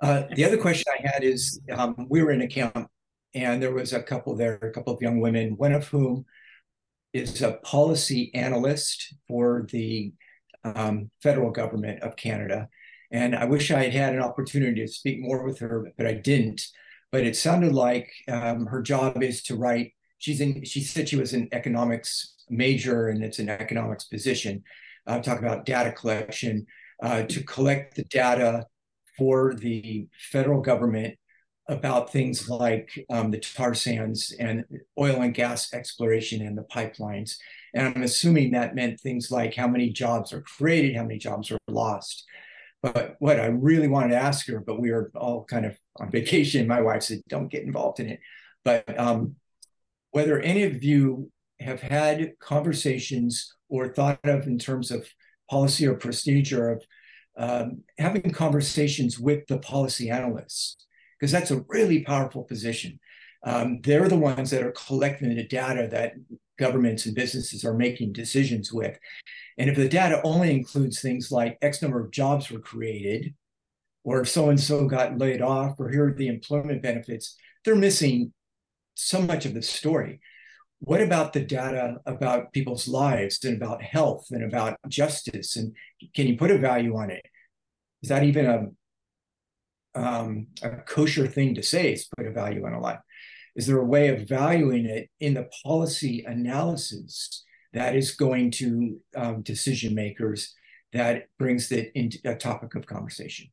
[0.00, 2.88] Uh, the other question I had is, um, we were in a camp,
[3.34, 6.24] and there was a couple there, a couple of young women, one of whom
[7.12, 10.12] is a policy analyst for the
[10.64, 12.68] um, federal government of Canada.
[13.10, 16.14] And I wish I had had an opportunity to speak more with her, but I
[16.14, 16.62] didn't.
[17.10, 19.92] But it sounded like um, her job is to write.
[20.20, 20.64] She's in.
[20.64, 24.62] She said she was an economics major, and it's an economics position.
[25.06, 26.66] Uh, talk about data collection
[27.02, 28.66] uh, to collect the data
[29.18, 31.16] for the federal government
[31.68, 34.64] about things like um, the tar sands and
[34.98, 37.36] oil and gas exploration and the pipelines.
[37.74, 41.50] And I'm assuming that meant things like how many jobs are created, how many jobs
[41.50, 42.24] are lost.
[42.82, 46.10] But what I really wanted to ask her, but we were all kind of on
[46.10, 46.66] vacation.
[46.66, 48.20] My wife said, don't get involved in it.
[48.64, 49.36] But um,
[50.10, 55.06] whether any of you have had conversations or thought of in terms of
[55.48, 56.84] policy or procedure of
[57.36, 60.76] um, having conversations with the policy analysts,
[61.18, 62.98] because that's a really powerful position.
[63.44, 66.14] Um, they're the ones that are collecting the data that
[66.58, 68.98] governments and businesses are making decisions with.
[69.56, 73.34] And if the data only includes things like X number of jobs were created,
[74.04, 77.76] or if so and so got laid off, or here are the employment benefits, they're
[77.76, 78.32] missing
[79.00, 80.20] so much of the story.
[80.80, 85.56] What about the data about people's lives and about health and about justice?
[85.56, 85.74] And
[86.14, 87.24] can you put a value on it?
[88.02, 88.66] Is that even a
[89.94, 91.92] um, a kosher thing to say?
[91.92, 93.00] Is put a value on a life?
[93.56, 99.00] Is there a way of valuing it in the policy analysis that is going to
[99.16, 100.54] um, decision makers
[100.92, 103.48] that brings it into a topic of conversation?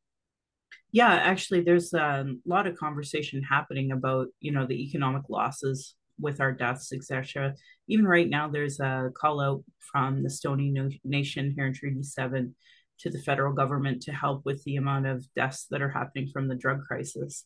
[0.97, 6.41] Yeah, actually, there's a lot of conversation happening about you know the economic losses with
[6.41, 7.53] our deaths, etc.
[7.87, 12.55] Even right now, there's a call out from the Stoney Nation here in Treaty Seven
[13.01, 16.47] to the federal government to help with the amount of deaths that are happening from
[16.47, 17.45] the drug crisis.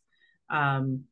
[0.49, 1.03] Um,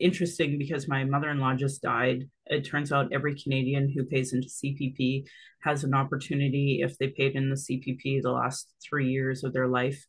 [0.00, 2.28] interesting because my mother-in-law just died.
[2.46, 5.26] It turns out every Canadian who pays into CPP
[5.60, 9.68] has an opportunity if they paid in the CPP the last three years of their
[9.68, 10.04] life,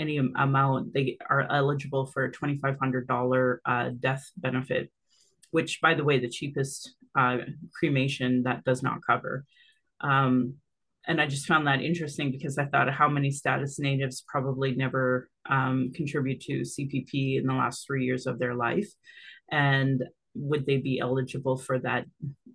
[0.00, 4.90] any amount they are eligible for a $2,500 uh, death benefit,
[5.50, 7.38] which by the way, the cheapest uh,
[7.78, 9.44] cremation that does not cover.
[10.00, 10.54] Um,
[11.06, 15.28] and I just found that interesting because I thought how many status natives probably never
[15.48, 18.88] um, contribute to CPP in the last three years of their life,
[19.50, 20.02] and
[20.34, 22.04] would they be eligible for that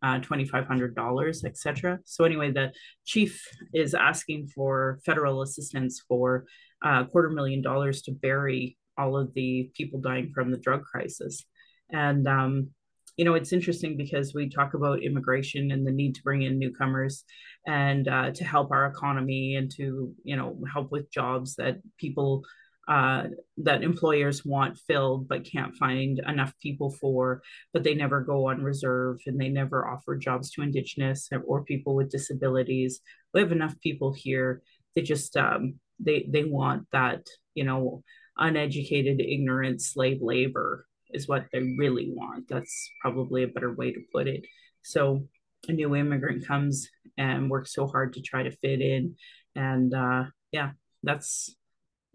[0.03, 1.99] uh, $2,500, etc.
[2.05, 2.71] So anyway, the
[3.05, 3.41] chief
[3.73, 6.45] is asking for federal assistance for
[6.83, 10.83] a uh, quarter million dollars to bury all of the people dying from the drug
[10.83, 11.45] crisis,
[11.91, 12.69] and um,
[13.17, 16.59] you know, it's interesting because we talk about immigration and the need to bring in
[16.59, 17.23] newcomers
[17.65, 22.43] and uh, to help our economy and to, you know, help with jobs that people,
[22.87, 23.23] uh,
[23.57, 27.41] that employers want filled but can't find enough people for,
[27.73, 31.95] but they never go on reserve and they never offer jobs to Indigenous or people
[31.95, 33.01] with disabilities.
[33.33, 34.61] We have enough people here.
[34.95, 38.03] They just, um, they, they want that, you know,
[38.37, 42.47] uneducated, ignorant slave labor is what they really want.
[42.47, 44.45] That's probably a better way to put it.
[44.83, 45.27] So
[45.67, 49.15] a new immigrant comes and works so hard to try to fit in,
[49.55, 50.71] and uh, yeah,
[51.03, 51.55] that's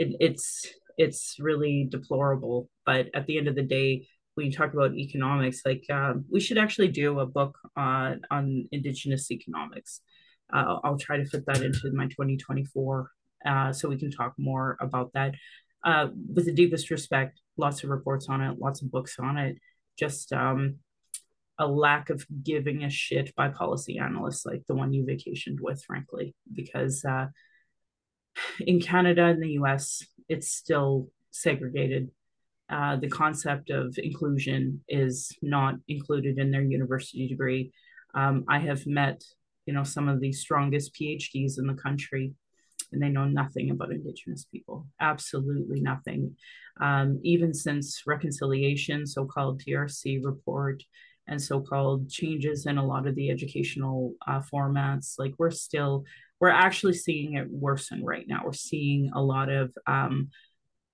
[0.00, 2.68] it, it's it's really deplorable.
[2.84, 6.40] But at the end of the day, when you talk about economics, like uh, we
[6.40, 10.00] should actually do a book on on Indigenous economics.
[10.52, 13.10] Uh, I'll try to fit that into my 2024
[13.46, 15.34] uh, so we can talk more about that
[15.84, 19.56] uh, with the deepest respect, lots of reports on it, lots of books on it,
[19.98, 20.76] just um,
[21.58, 25.82] a lack of giving a shit by policy analysts like the one you vacationed with,
[25.84, 27.26] frankly, because uh,
[28.60, 32.10] in Canada and the US, it's still segregated.
[32.68, 37.72] Uh, the concept of inclusion is not included in their university degree.
[38.14, 39.22] Um, I have met,
[39.66, 42.34] you know, some of the strongest PhDs in the country
[42.92, 46.36] and they know nothing about Indigenous people, absolutely nothing.
[46.80, 50.82] Um, even since reconciliation, so called TRC report,
[51.28, 56.04] and so called changes in a lot of the educational uh, formats, like we're still,
[56.40, 58.42] we're actually seeing it worsen right now.
[58.44, 60.30] We're seeing a lot of um,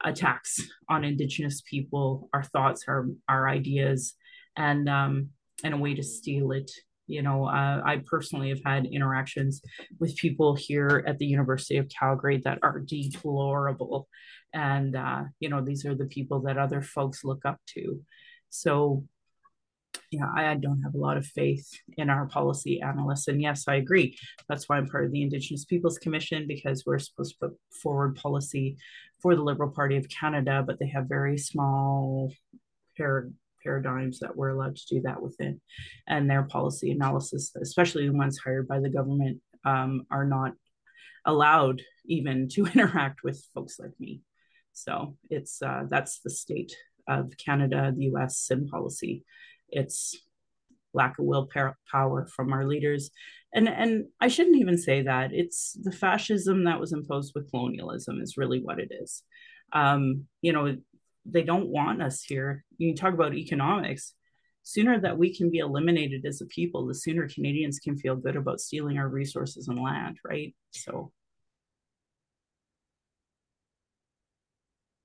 [0.04, 4.14] attacks on Indigenous people, our thoughts, our, our ideas,
[4.56, 5.30] and, um,
[5.62, 6.70] and a way to steal it
[7.06, 9.62] you know, uh, I personally have had interactions
[9.98, 14.08] with people here at the University of Calgary that are deplorable.
[14.52, 18.00] And, uh, you know, these are the people that other folks look up to.
[18.50, 19.04] So,
[20.10, 23.28] yeah, I, don't have a lot of faith in our policy analysts.
[23.28, 24.16] And yes, I agree.
[24.48, 28.16] That's why I'm part of the Indigenous Peoples Commission because we're supposed to put forward
[28.16, 28.76] policy
[29.20, 32.32] for the Liberal Party of Canada, but they have very small
[32.96, 33.30] pair
[33.62, 35.60] paradigms that we're allowed to do that within.
[36.06, 40.52] And their policy analysis, especially the ones hired by the government, um, are not
[41.24, 44.22] allowed even to interact with folks like me.
[44.72, 46.76] So it's uh, that's the state
[47.08, 49.24] of Canada, the US SIM policy.
[49.68, 50.16] It's
[50.94, 53.10] lack of willpower from our leaders.
[53.54, 55.32] And, and I shouldn't even say that.
[55.32, 59.22] It's the fascism that was imposed with colonialism is really what it is.
[59.72, 60.76] Um, you know,
[61.24, 62.64] they don't want us here.
[62.78, 64.14] You talk about economics.
[64.62, 68.34] Sooner that we can be eliminated as a people, the sooner Canadians can feel good
[68.34, 70.54] about stealing our resources and land, right?
[70.72, 71.12] So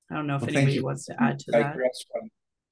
[0.10, 1.78] I don't know if well, anybody wants to add to that.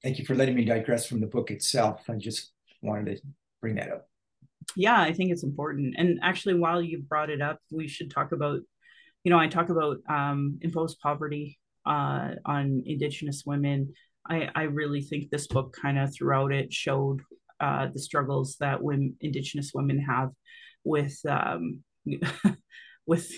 [0.02, 2.08] Thank you for letting me digress from the book itself.
[2.08, 3.22] I just wanted to
[3.60, 4.06] bring that up.
[4.76, 5.94] Yeah, I think it's important.
[5.98, 8.60] And actually, while you brought it up, we should talk about,
[9.24, 13.92] you know, I talk about um, imposed poverty uh, on Indigenous women.
[14.28, 17.20] I, I really think this book kind of throughout it showed
[17.58, 20.30] uh, the struggles that women, Indigenous women have
[20.84, 21.82] with um,
[23.06, 23.30] with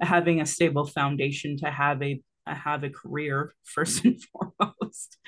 [0.00, 2.20] having a stable foundation to have a
[2.54, 5.18] have a career first and foremost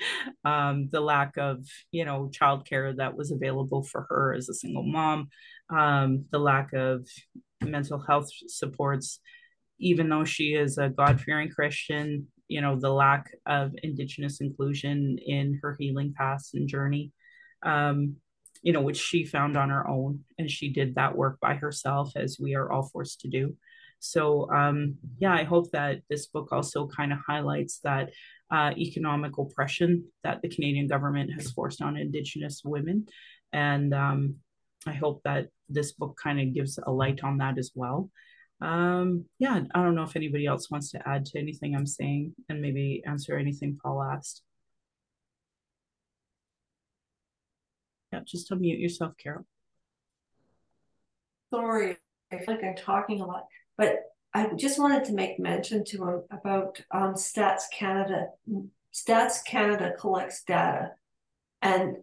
[0.45, 4.83] um, the lack of you know childcare that was available for her as a single
[4.83, 5.29] mom
[5.69, 7.07] um, the lack of
[7.63, 9.19] mental health supports
[9.81, 15.59] even though she is a God-fearing Christian, you know, the lack of Indigenous inclusion in
[15.61, 17.11] her healing path and journey,
[17.63, 18.15] um,
[18.61, 20.19] you know, which she found on her own.
[20.37, 23.57] And she did that work by herself, as we are all forced to do.
[24.01, 28.11] So, um, yeah, I hope that this book also kind of highlights that
[28.51, 33.05] uh, economic oppression that the Canadian government has forced on Indigenous women.
[33.53, 34.35] And um,
[34.85, 38.09] I hope that this book kind of gives a light on that as well
[38.61, 42.35] um, yeah, I don't know if anybody else wants to add to anything I'm saying
[42.47, 44.43] and maybe answer anything Paul asked.
[48.13, 49.45] Yeah, just unmute yourself, Carol.
[51.51, 51.97] Sorry,
[52.31, 53.47] I feel like I'm talking a lot,
[53.81, 53.95] but
[54.31, 58.27] I just wanted to make mention to him about um, Stats Canada.
[58.93, 60.91] Stats Canada collects data,
[61.63, 61.95] and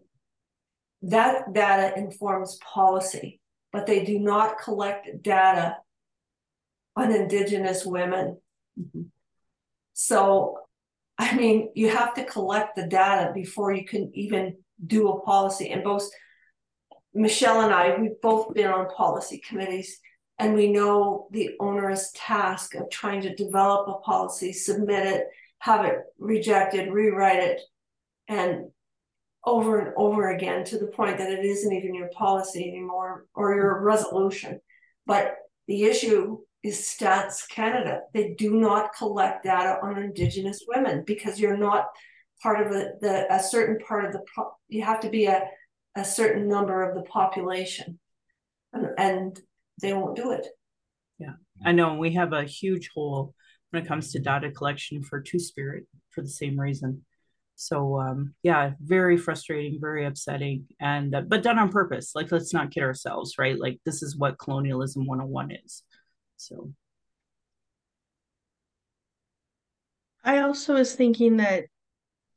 [1.03, 3.39] that data informs policy,
[3.71, 5.77] but they do not collect data
[6.97, 8.41] on Indigenous women.
[8.77, 9.03] Mm-hmm.
[9.93, 10.57] So,
[11.17, 15.69] I mean, you have to collect the data before you can even do a policy.
[15.69, 16.09] And both
[17.13, 20.01] Michelle and I, we've both been on policy committees,
[20.39, 25.27] and we know the onerous task of trying to develop a policy, submit it,
[25.59, 27.61] have it rejected, rewrite it,
[28.29, 28.71] and
[29.45, 33.55] over and over again to the point that it isn't even your policy anymore or
[33.55, 34.61] your resolution.
[35.05, 35.35] But
[35.67, 38.01] the issue is Stats Canada.
[38.13, 41.87] They do not collect data on Indigenous women because you're not
[42.41, 44.23] part of a, the, a certain part of the,
[44.69, 45.43] you have to be a,
[45.95, 47.99] a certain number of the population
[48.71, 49.41] and, and
[49.81, 50.47] they won't do it.
[51.17, 51.33] Yeah,
[51.65, 53.33] I know we have a huge hole
[53.71, 57.05] when it comes to data collection for Two Spirit for the same reason.
[57.55, 62.13] So um, yeah, very frustrating, very upsetting, and uh, but done on purpose.
[62.15, 63.59] Like let's not kid ourselves, right?
[63.59, 65.83] Like this is what colonialism 101 is.
[66.37, 66.71] So
[70.23, 71.65] I also was thinking that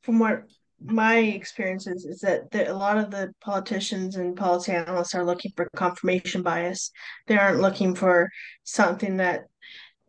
[0.01, 0.43] from what
[0.83, 5.69] my experiences is that a lot of the politicians and policy analysts are looking for
[5.75, 6.91] confirmation bias.
[7.27, 8.29] They aren't looking for
[8.63, 9.45] something that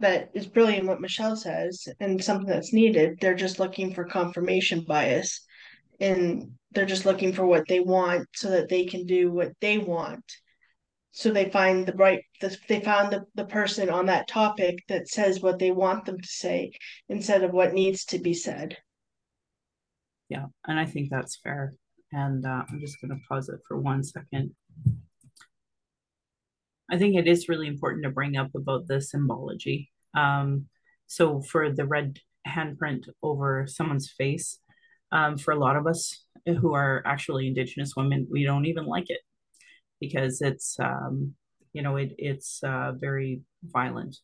[0.00, 3.18] that is brilliant what Michelle says and something that's needed.
[3.20, 5.40] They're just looking for confirmation bias
[6.00, 9.78] and they're just looking for what they want so that they can do what they
[9.78, 10.24] want.
[11.12, 15.08] So they find the right the, they found the, the person on that topic that
[15.08, 16.72] says what they want them to say
[17.08, 18.76] instead of what needs to be said.
[20.28, 21.74] Yeah, and I think that's fair.
[22.12, 24.54] And uh, I'm just going to pause it for one second.
[26.90, 29.90] I think it is really important to bring up about the symbology.
[30.14, 30.66] Um,
[31.06, 34.58] so for the red handprint over someone's face,
[35.12, 39.08] um, for a lot of us who are actually Indigenous women, we don't even like
[39.08, 39.20] it
[40.00, 41.34] because it's um,
[41.72, 44.16] you know it it's uh, very violent,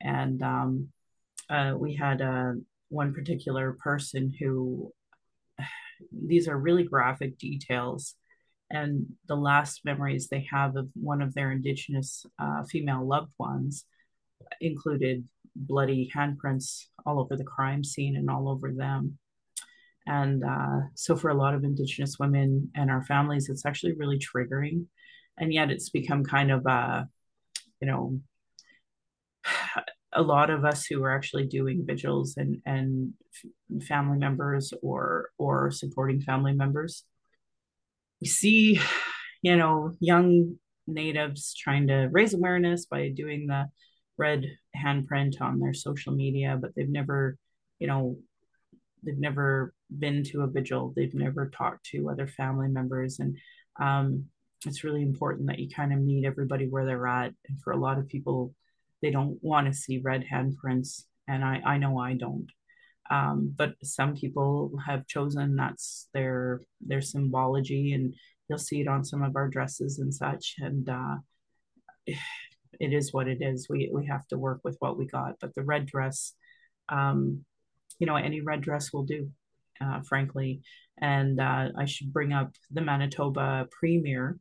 [0.00, 0.88] and um,
[1.48, 2.52] uh, we had uh,
[2.88, 4.92] one particular person who
[6.12, 8.14] these are really graphic details.
[8.70, 13.84] And the last memories they have of one of their indigenous uh, female loved ones
[14.60, 15.26] included
[15.56, 19.18] bloody handprints all over the crime scene and all over them.
[20.06, 24.18] And uh, so for a lot of indigenous women and our families it's actually really
[24.18, 24.86] triggering.
[25.36, 27.04] And yet it's become kind of a uh,
[27.80, 28.20] you know
[30.12, 33.12] a lot of us who are actually doing vigils and and
[33.86, 37.04] family members or or supporting family members
[38.20, 38.80] we see
[39.42, 40.56] you know young
[40.86, 43.66] natives trying to raise awareness by doing the
[44.18, 44.44] red
[44.76, 47.36] handprint on their social media but they've never
[47.78, 48.16] you know
[49.02, 50.92] they've never been to a vigil.
[50.94, 53.18] They've never talked to other family members.
[53.18, 53.36] And
[53.80, 54.26] um,
[54.66, 57.32] it's really important that you kind of meet everybody where they're at.
[57.48, 58.54] And for a lot of people
[59.02, 62.48] they don't want to see red handprints and i i know i don't.
[63.10, 68.14] Um, but some people have chosen that's their their symbology and
[68.48, 71.16] you'll see it on some of our dresses and such and uh,
[72.06, 73.66] it is what it is.
[73.68, 75.34] We we have to work with what we got.
[75.40, 76.34] But the red dress
[76.88, 77.44] um,
[77.98, 79.30] you know any red dress will do
[79.80, 80.62] uh, frankly.
[81.02, 84.38] And uh, i should bring up the manitoba premier.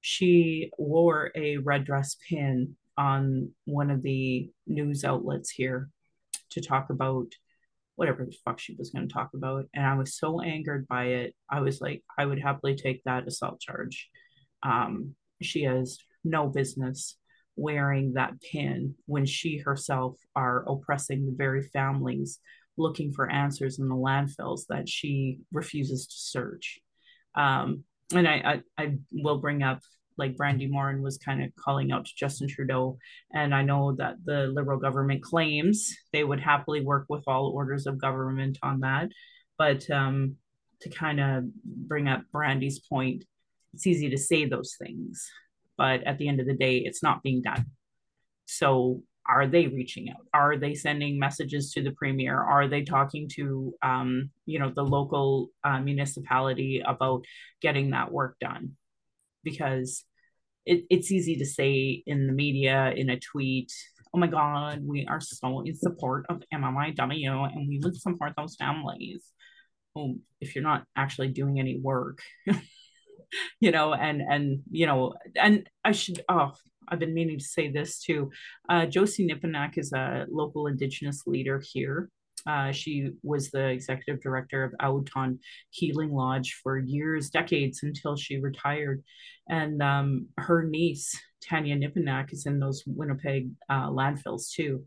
[0.00, 5.88] She wore a red dress pin on one of the news outlets here
[6.50, 7.26] to talk about
[7.96, 9.66] whatever the fuck she was going to talk about.
[9.74, 11.34] And I was so angered by it.
[11.48, 14.08] I was like, I would happily take that assault charge.
[14.62, 17.16] Um, she has no business
[17.56, 22.40] wearing that pin when she herself are oppressing the very families
[22.76, 26.80] looking for answers in the landfills that she refuses to search.
[27.36, 29.80] Um, and I, I, I will bring up
[30.16, 32.98] like Brandi Morin was kind of calling out to Justin Trudeau.
[33.32, 37.86] And I know that the Liberal government claims they would happily work with all orders
[37.86, 39.08] of government on that.
[39.58, 40.36] But um,
[40.80, 43.24] to kind of bring up Brandi's point,
[43.72, 45.28] it's easy to say those things,
[45.76, 47.66] but at the end of the day, it's not being done.
[48.46, 53.28] So are they reaching out are they sending messages to the premier are they talking
[53.28, 57.24] to um, you know the local uh, municipality about
[57.60, 58.72] getting that work done
[59.44, 60.04] because
[60.66, 63.72] it, it's easy to say in the media, in a tweet,
[64.14, 68.56] oh my God, we are so in support of MMIW and we would support those
[68.56, 69.24] families.
[69.94, 72.20] Well, if you're not actually doing any work,
[73.60, 76.52] you know, and, and, you know, and I should, oh,
[76.88, 78.30] I've been meaning to say this too.
[78.68, 82.08] Uh, Josie Nepinak is a local Indigenous leader here
[82.46, 85.38] uh, she was the executive director of Awo Taan
[85.70, 89.02] Healing Lodge for years, decades until she retired.
[89.48, 94.84] And um, her niece, Tanya Nepinak, is in those Winnipeg uh, landfills too,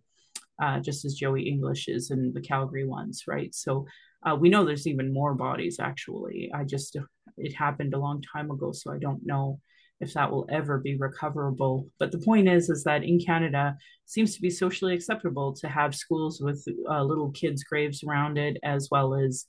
[0.62, 3.54] uh, just as Joey English is in the Calgary ones, right?
[3.54, 3.86] So
[4.26, 6.52] uh, we know there's even more bodies actually.
[6.54, 6.98] I just,
[7.38, 9.60] it happened a long time ago, so I don't know
[10.00, 11.88] if that will ever be recoverable.
[12.00, 15.96] But the point is, is that in Canada, seems to be socially acceptable to have
[15.96, 19.46] schools with uh, little kids' graves around it, as well as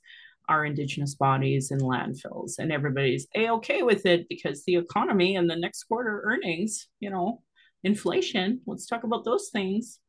[0.49, 5.49] our indigenous bodies in landfills, and everybody's a okay with it because the economy and
[5.49, 7.43] the next quarter earnings, you know,
[7.83, 8.61] inflation.
[8.65, 9.99] Let's talk about those things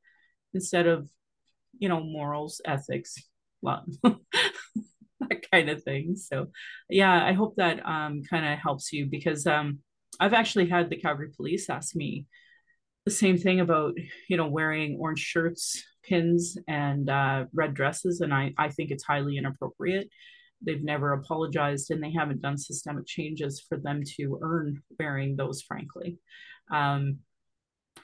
[0.54, 1.08] instead of,
[1.78, 3.16] you know, morals, ethics,
[3.62, 3.84] love.
[4.02, 6.16] that kind of thing.
[6.16, 6.48] So,
[6.88, 9.80] yeah, I hope that um, kind of helps you because um,
[10.20, 12.26] I've actually had the Calgary police ask me
[13.06, 13.94] the same thing about
[14.28, 19.04] you know wearing orange shirts, pins, and uh, red dresses, and I I think it's
[19.04, 20.08] highly inappropriate.
[20.62, 25.62] They've never apologized, and they haven't done systemic changes for them to earn wearing those.
[25.62, 26.18] Frankly,
[26.70, 27.20] um,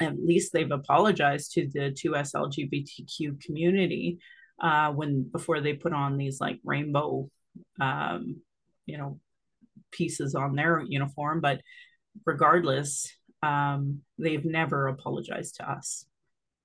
[0.01, 4.19] at least they've apologized to the 2S LGBTQ community
[4.61, 7.29] uh, when before they put on these like rainbow,
[7.81, 8.41] um,
[8.87, 9.21] you know,
[9.93, 11.61] pieces on their uniform, but
[12.25, 13.11] regardless,
[13.43, 16.07] um, they've never apologized to us.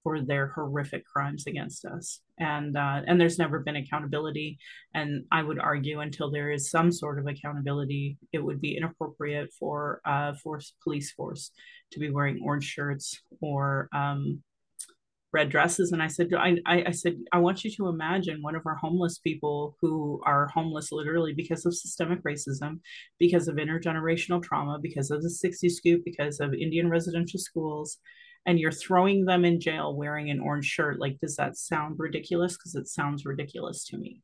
[0.04, 4.58] for their horrific crimes against us and uh, and there's never been accountability
[4.94, 9.50] and i would argue until there is some sort of accountability it would be inappropriate
[9.60, 10.34] for uh
[10.84, 11.52] police force
[11.92, 14.42] to be wearing orange shirts or um,
[15.34, 18.64] red dresses and i said I, I said i want you to imagine one of
[18.66, 22.80] our homeless people who are homeless literally because of systemic racism
[23.20, 27.98] because of intergenerational trauma because of the 60 scoop because of indian residential schools
[28.46, 31.00] and you're throwing them in jail wearing an orange shirt.
[31.00, 32.58] Like does that sound ridiculous?
[32.58, 34.22] Because it sounds ridiculous to me.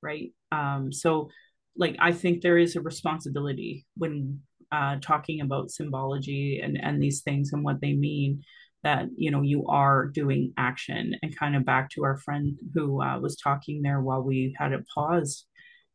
[0.00, 0.32] Right?
[0.52, 1.28] Um so
[1.76, 7.22] like i think there is a responsibility when uh talking about symbology and and these
[7.22, 8.42] things and what they mean
[8.82, 11.14] that you know you are doing action.
[11.22, 14.72] And kind of back to our friend who uh, was talking there while we had
[14.72, 15.46] it paused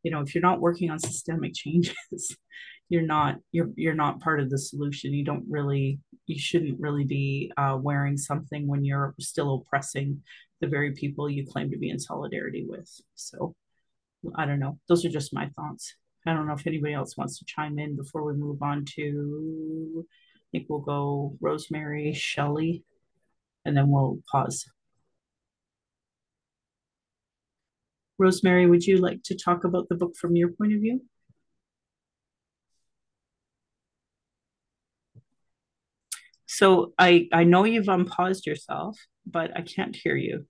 [0.04, 2.36] you know if you're not working on systemic changes
[2.88, 5.12] you're not you're you're not part of the solution.
[5.12, 10.22] You don't really you shouldn't really be uh, wearing something when you're still oppressing
[10.60, 12.90] the very people you claim to be in solidarity with.
[13.14, 13.54] So
[14.36, 14.78] i don't know.
[14.88, 15.94] Those are just my thoughts.
[16.26, 20.06] I don't know if anybody else wants to chime in before we move on to
[20.52, 22.84] think we'll go rosemary shelley
[23.64, 24.64] and then we'll pause
[28.18, 31.00] rosemary would you like to talk about the book from your point of view
[36.48, 40.46] So I I know you've unpaused yourself, but I can't hear you.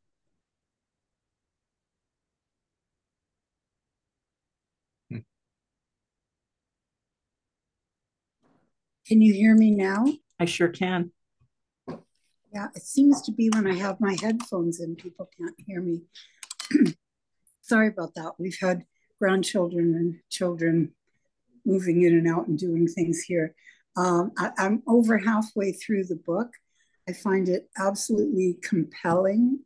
[9.08, 10.04] Can you hear me now?
[10.38, 11.12] I sure can.
[12.52, 16.02] Yeah, it seems to be when I have my headphones in, people can't hear me.
[17.62, 18.32] Sorry about that.
[18.38, 18.84] We've had
[19.18, 20.92] grandchildren and children
[21.64, 23.54] moving in and out and doing things here.
[23.96, 26.50] Um, I, I'm over halfway through the book.
[27.08, 29.60] I find it absolutely compelling.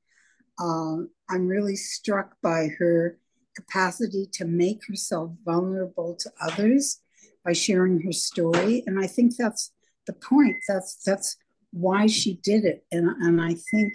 [0.57, 3.19] Uh, I'm really struck by her
[3.57, 7.02] capacity to make herself vulnerable to others
[7.45, 9.73] by sharing her story, and I think that's
[10.07, 10.57] the point.
[10.69, 11.37] That's that's
[11.73, 13.95] why she did it, and and I think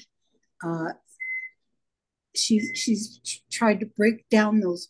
[0.64, 0.93] uh,
[2.36, 3.20] she's she's
[3.52, 4.89] tried to break down those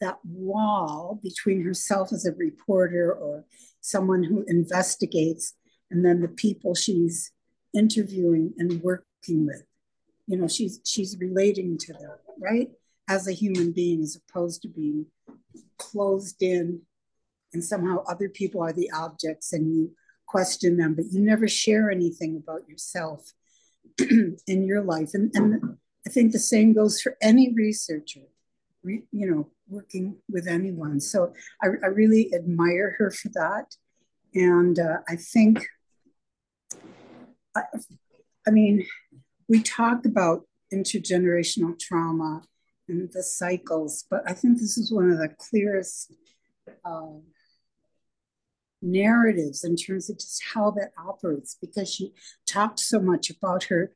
[0.00, 3.44] that wall between herself as a reporter or
[3.80, 5.54] someone who investigates
[5.92, 7.30] and then the people she's
[7.72, 9.62] interviewing and working with.
[10.26, 12.70] You know she's she's relating to them right?
[13.08, 15.06] As a human being as opposed to being
[15.78, 16.82] closed in
[17.52, 19.92] and somehow other people are the objects and you
[20.26, 23.32] question them but you never share anything about yourself
[23.98, 25.76] in your life and, and
[26.06, 28.20] i think the same goes for any researcher
[28.84, 31.00] you know working with anyone.
[31.00, 31.32] So
[31.62, 33.74] I, I really admire her for that.
[34.34, 35.66] And uh, I think,
[37.56, 37.62] I,
[38.46, 38.86] I mean,
[39.48, 40.42] we talk about
[40.72, 42.42] intergenerational trauma
[42.88, 46.14] and the cycles, but I think this is one of the clearest
[46.84, 47.18] uh,
[48.82, 52.12] narratives in terms of just how that operates because she
[52.46, 53.94] talked so much about her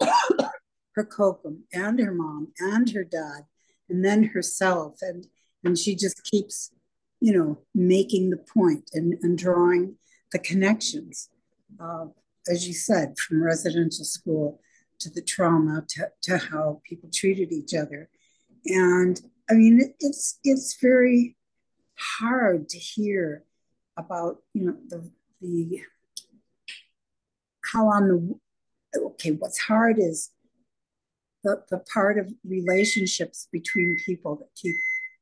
[0.00, 3.42] her kokum and her mom and her dad
[3.88, 4.98] and then herself.
[5.02, 5.26] And
[5.64, 6.70] and she just keeps
[7.20, 9.96] you know making the point and, and drawing
[10.32, 11.28] the connections
[11.80, 12.06] uh,
[12.48, 14.60] as you said from residential school
[15.00, 18.08] to the trauma to, to how people treated each other.
[18.66, 19.20] And
[19.50, 21.36] i mean it, it's it's very
[22.18, 23.44] hard to hear
[24.00, 25.80] about you know the the
[27.72, 28.08] how on
[28.92, 30.30] the okay what's hard is
[31.44, 34.76] the, the part of relationships between people that keep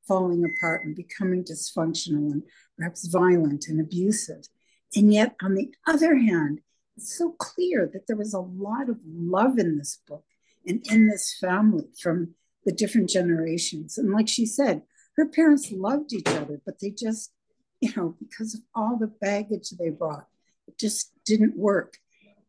[0.07, 2.43] falling apart and becoming dysfunctional and
[2.77, 4.49] perhaps violent and abusive.
[4.97, 6.61] And yet, on the other hand,
[6.97, 10.25] it's so clear that there was a lot of love in this book
[10.67, 13.99] and in this family from the different generations.
[13.99, 14.83] And like she said,
[15.17, 17.33] her parents loved each other, but they just,
[17.81, 20.27] you know, because of all the baggage they brought,
[20.67, 21.95] it just didn't work.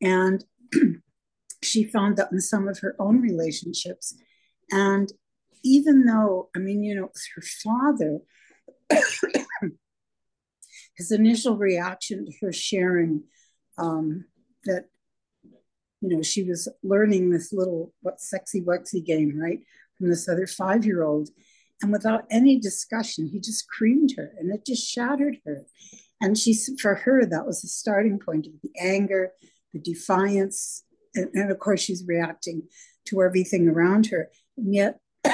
[0.01, 0.43] And
[1.63, 4.15] she found that in some of her own relationships.
[4.71, 5.11] And
[5.63, 8.19] even though, I mean, you know, her father,
[10.95, 13.23] his initial reaction to her sharing
[13.77, 14.25] um,
[14.65, 14.85] that,
[16.01, 19.59] you know, she was learning this little, what, sexy wexy game, right?
[19.97, 21.29] From this other five year old.
[21.81, 25.65] And without any discussion, he just creamed her and it just shattered her.
[26.21, 29.31] And she, for her, that was the starting point of the anger,
[29.73, 30.83] the defiance,
[31.15, 32.63] and, and of course she's reacting
[33.05, 34.99] to everything around her and yet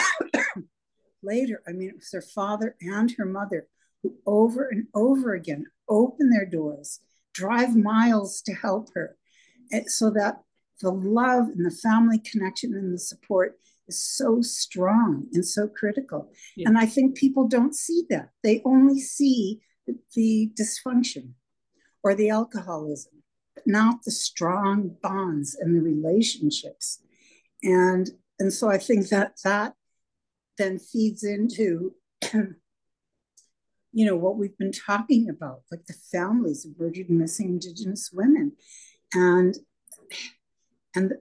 [1.24, 3.68] later i mean it was her father and her mother
[4.04, 7.00] who over and over again open their doors
[7.34, 9.18] drive miles to help her
[9.88, 10.42] so that
[10.82, 13.56] the love and the family connection and the support
[13.88, 16.32] is so strong and so critical.
[16.56, 16.70] Yeah.
[16.70, 18.30] And I think people don't see that.
[18.44, 21.32] They only see the, the dysfunction
[22.04, 23.24] or the alcoholism,
[23.54, 27.02] but not the strong bonds and the relationships.
[27.64, 29.74] And and so I think that that
[30.58, 31.96] then feeds into
[32.34, 38.10] you know what we've been talking about like the families of murdered and missing indigenous
[38.12, 38.52] women
[39.14, 39.58] and
[40.96, 41.14] and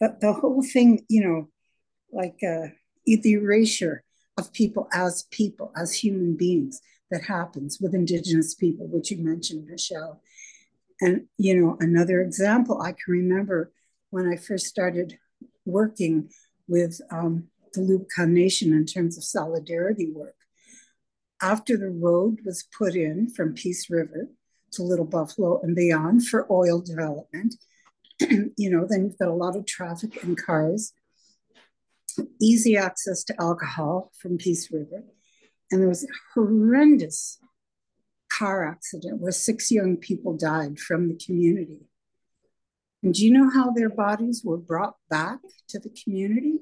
[0.00, 1.48] the, the whole thing you know
[2.12, 2.68] like uh,
[3.06, 4.04] the erasure
[4.38, 9.66] of people as people, as human beings that happens with Indigenous people, which you mentioned,
[9.66, 10.20] Michelle.
[11.00, 13.72] And, you know, another example I can remember
[14.10, 15.18] when I first started
[15.64, 16.30] working
[16.68, 20.36] with um, the Lubicon Nation in terms of solidarity work.
[21.40, 24.28] After the road was put in from Peace River
[24.72, 27.56] to Little Buffalo and beyond for oil development,
[28.20, 30.92] you know, then you've got a lot of traffic and cars
[32.40, 35.04] easy access to alcohol from Peace River.
[35.70, 37.38] And there was a horrendous
[38.30, 41.80] car accident where six young people died from the community.
[43.02, 46.60] And do you know how their bodies were brought back to the community?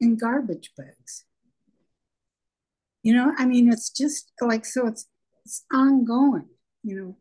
[0.00, 1.24] In garbage bags.
[3.02, 5.06] You know, I mean, it's just like, so it's,
[5.44, 6.48] it's ongoing,
[6.82, 7.16] you know,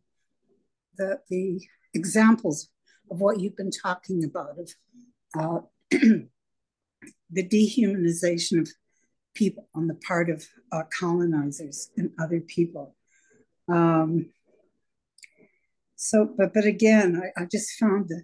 [0.98, 1.62] the, the
[1.94, 2.70] examples
[3.12, 5.98] of what you've been talking about of uh,
[7.34, 8.70] the dehumanization of
[9.34, 12.96] people on the part of uh, colonizers and other people.
[13.68, 14.30] Um,
[15.96, 18.24] so, but but again, I, I just found that,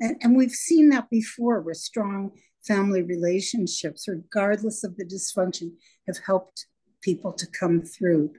[0.00, 2.32] and, and we've seen that before, where strong
[2.66, 5.72] family relationships, regardless of the dysfunction,
[6.06, 6.66] have helped
[7.02, 8.32] people to come through.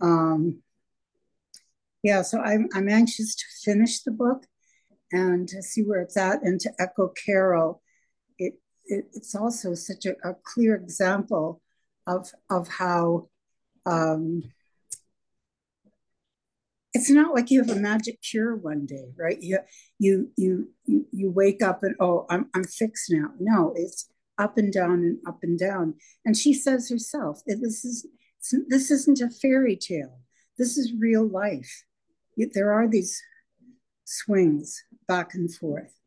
[0.00, 0.62] Um,
[2.02, 4.46] yeah, so I'm I'm anxious to finish the book
[5.12, 7.82] and to see where it's at, and to echo Carol
[8.88, 11.60] it's also such a, a, clear example
[12.06, 13.28] of of how
[13.86, 14.42] um,
[16.94, 19.40] it's not like you have a magic cure one day, right?
[19.40, 19.58] You
[19.98, 23.30] you you you, wake up and oh, I'm I'm fixed now.
[23.38, 24.08] No, it's
[24.38, 25.94] up and down and up and down.
[26.24, 28.06] And she says herself, this is
[28.68, 30.20] this isn't a fairy tale.
[30.56, 31.84] This is real life.
[32.36, 33.20] There are these
[34.04, 35.97] swings back and forth.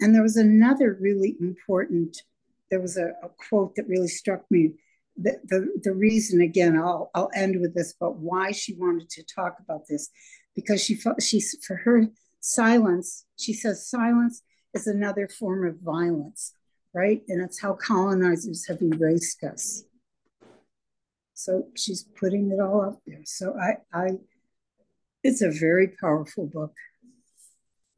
[0.00, 2.22] And there was another really important,
[2.70, 4.72] there was a, a quote that really struck me.
[5.16, 9.22] The, the, the reason, again, I'll, I'll end with this, but why she wanted to
[9.22, 10.08] talk about this,
[10.54, 12.06] because she felt she's for her
[12.40, 14.42] silence, she says silence
[14.72, 16.54] is another form of violence,
[16.94, 17.22] right?
[17.28, 19.84] And it's how colonizers have erased us.
[21.34, 23.22] So she's putting it all up there.
[23.24, 24.18] So I, I,
[25.22, 26.74] it's a very powerful book.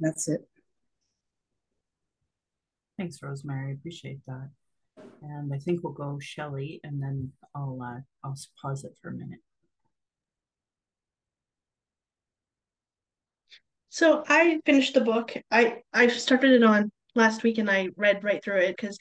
[0.00, 0.48] That's it.
[3.03, 3.70] Thanks, Rosemary.
[3.70, 4.48] I appreciate that.
[5.22, 9.12] And I think we'll go Shelly, and then I'll uh, I'll pause it for a
[9.12, 9.40] minute.
[13.88, 15.34] So I finished the book.
[15.50, 18.96] I I started it on last week, and I read right through it because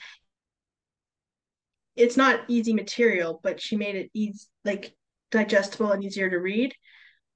[1.95, 4.95] it's not easy material, but she made it easy, like
[5.29, 6.73] digestible and easier to read.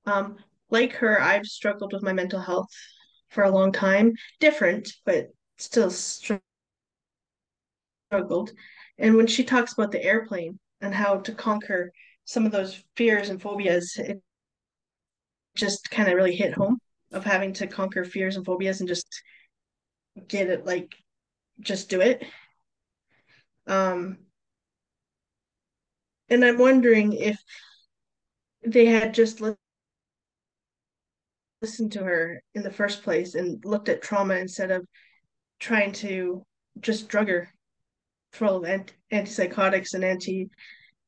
[0.08, 0.38] Um,
[0.72, 2.70] like her, I've struggled with my mental health
[3.30, 4.14] for a long time.
[4.40, 5.92] Different, but still
[8.08, 8.52] struggled.
[8.98, 11.92] And when she talks about the airplane and how to conquer
[12.26, 14.22] some of those fears and phobias, it
[15.56, 16.80] just kind of really hit home
[17.12, 19.08] of having to conquer fears and phobias and just
[20.28, 20.94] get it like
[21.62, 22.24] just do it.
[23.68, 24.18] Um
[26.30, 27.38] and I'm wondering if
[28.66, 29.42] they had just
[31.62, 34.86] listened to her in the first place and looked at trauma instead of
[35.60, 36.44] trying to
[36.80, 37.50] just drug her
[38.42, 40.50] of antipsychotics and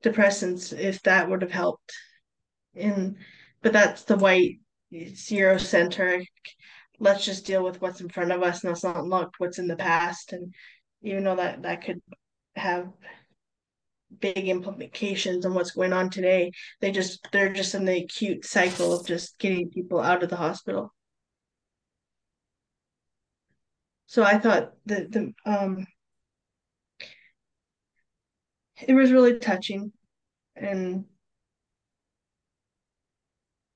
[0.05, 1.93] antidepressants if that would have helped.
[2.75, 3.17] In
[3.61, 4.59] but that's the white
[4.93, 6.27] Eurocentric.
[6.99, 9.67] Let's just deal with what's in front of us and let's not look what's in
[9.67, 10.33] the past.
[10.33, 10.53] And
[11.01, 12.01] even though that that could
[12.55, 12.87] have
[14.19, 16.51] big implications on what's going on today,
[16.81, 20.35] they just they're just in the acute cycle of just getting people out of the
[20.37, 20.93] hospital.
[24.07, 25.85] So I thought that the um
[28.85, 29.91] it was really touching.
[30.55, 31.05] And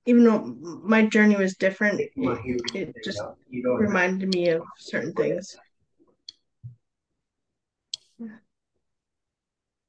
[0.05, 0.39] even though
[0.83, 2.11] my journey was different it,
[2.73, 3.21] it just
[3.53, 5.55] reminded me of certain things.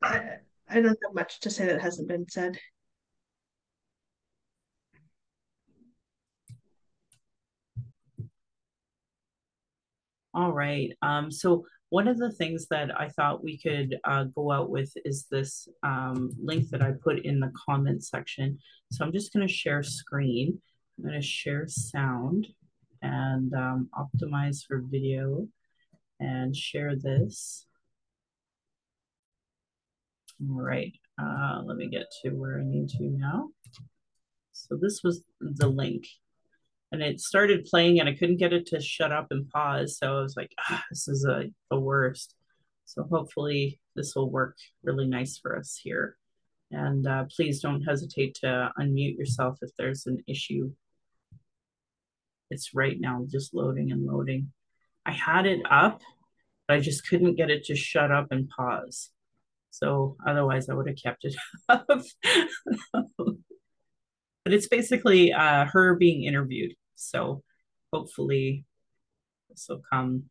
[0.03, 0.37] I,
[0.69, 2.59] I don't have much to say that hasn't been said.
[10.35, 10.91] All right.
[11.03, 14.90] Um, so one of the things that I thought we could uh, go out with
[15.05, 18.59] is this um, link that I put in the comment section.
[18.90, 20.59] So I'm just going to share screen.
[20.97, 22.47] I'm going to share sound
[23.03, 25.47] and um, optimize for video
[26.18, 27.66] and share this.
[30.49, 33.51] All right, uh, let me get to where I need to now.
[34.53, 36.07] So this was the link
[36.93, 39.97] and it started playing and I couldn't get it to shut up and pause.
[39.99, 42.34] So I was like, ah, this is a, the worst.
[42.84, 46.18] So hopefully this will work really nice for us here.
[46.70, 50.72] And uh, please don't hesitate to unmute yourself if there's an issue.
[52.51, 54.53] It's right now just loading and loading.
[55.07, 56.03] I had it up,
[56.68, 59.11] but I just couldn't get it to shut up and pause.
[59.70, 61.34] So otherwise I would have kept it
[61.70, 61.86] up.
[64.45, 66.74] but it's basically uh, her being interviewed.
[67.03, 67.43] So
[67.93, 68.65] hopefully
[69.49, 70.25] this will come.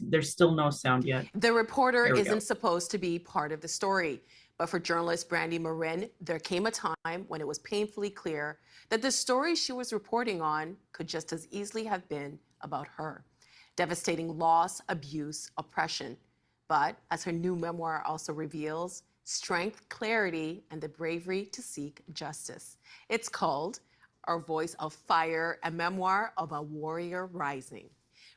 [0.00, 1.26] There's still no sound yet.
[1.34, 2.38] The reporter isn't go.
[2.40, 4.20] supposed to be part of the story.
[4.58, 8.58] But for journalist Brandi Morin, there came a time when it was painfully clear
[8.88, 13.24] that the story she was reporting on could just as easily have been about her.
[13.76, 16.16] Devastating loss, abuse, oppression.
[16.68, 22.78] But as her new memoir also reveals, strength, clarity, and the bravery to seek justice.
[23.08, 23.80] It's called
[24.26, 27.88] Our Voice of Fire, a memoir of a warrior rising.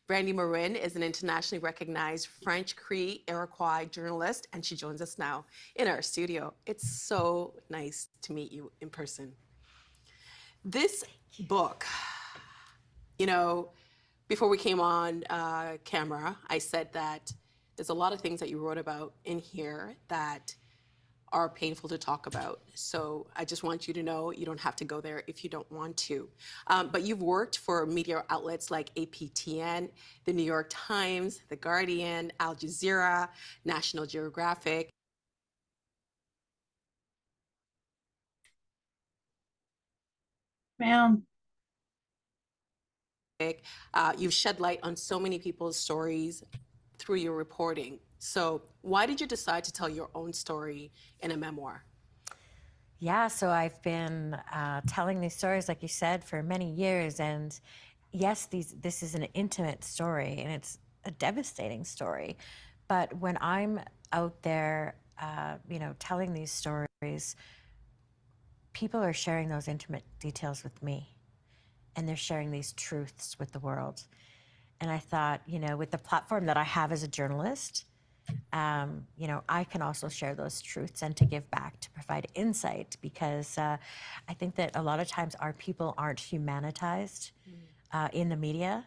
[0.09, 5.45] Brandi Morin is an internationally recognized French Cree Iroquois journalist, and she joins us now
[5.75, 6.53] in our studio.
[6.65, 9.31] It's so nice to meet you in person.
[10.65, 11.03] This
[11.41, 11.85] book,
[13.19, 13.69] you know,
[14.27, 17.31] before we came on uh, camera, I said that
[17.75, 20.55] there's a lot of things that you wrote about in here that
[21.31, 22.61] are painful to talk about.
[22.75, 25.49] So I just want you to know you don't have to go there if you
[25.49, 26.29] don't want to.
[26.67, 29.89] Um, but you've worked for media outlets like APTN,
[30.25, 33.29] the New York Times, The Guardian, Al Jazeera,
[33.65, 34.89] National Geographic.
[40.79, 41.23] Man,
[43.93, 46.43] Uh, you've shed light on so many people's stories
[46.97, 47.99] through your reporting.
[48.19, 51.83] So why did you decide to tell your own story in a memoir?
[52.99, 57.57] Yeah, so I've been uh, telling these stories, like you said, for many years, and
[58.11, 62.37] yes, these this is an intimate story, and it's a devastating story.
[62.89, 63.79] But when I'm
[64.11, 67.35] out there, uh, you know, telling these stories,
[68.73, 71.15] people are sharing those intimate details with me,
[71.95, 74.03] and they're sharing these truths with the world.
[74.81, 77.85] And I thought, you know, with the platform that I have as a journalist,
[78.53, 82.27] um, you know, I can also share those truths and to give back, to provide
[82.35, 83.77] insight, because uh,
[84.27, 87.31] I think that a lot of times our people aren't humanitized
[87.91, 88.85] uh, in the media.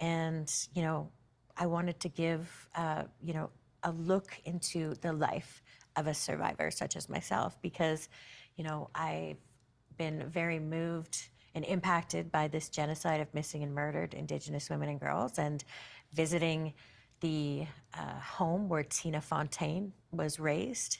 [0.00, 1.10] And, you know,
[1.56, 3.50] I wanted to give, uh, you know,
[3.82, 5.62] a look into the life
[5.96, 8.08] of a survivor such as myself, because,
[8.56, 9.36] you know, I've
[9.96, 14.98] been very moved and impacted by this genocide of missing and murdered Indigenous women and
[14.98, 15.62] girls and
[16.14, 16.72] visiting
[17.22, 20.98] the uh, home where Tina Fontaine was raised.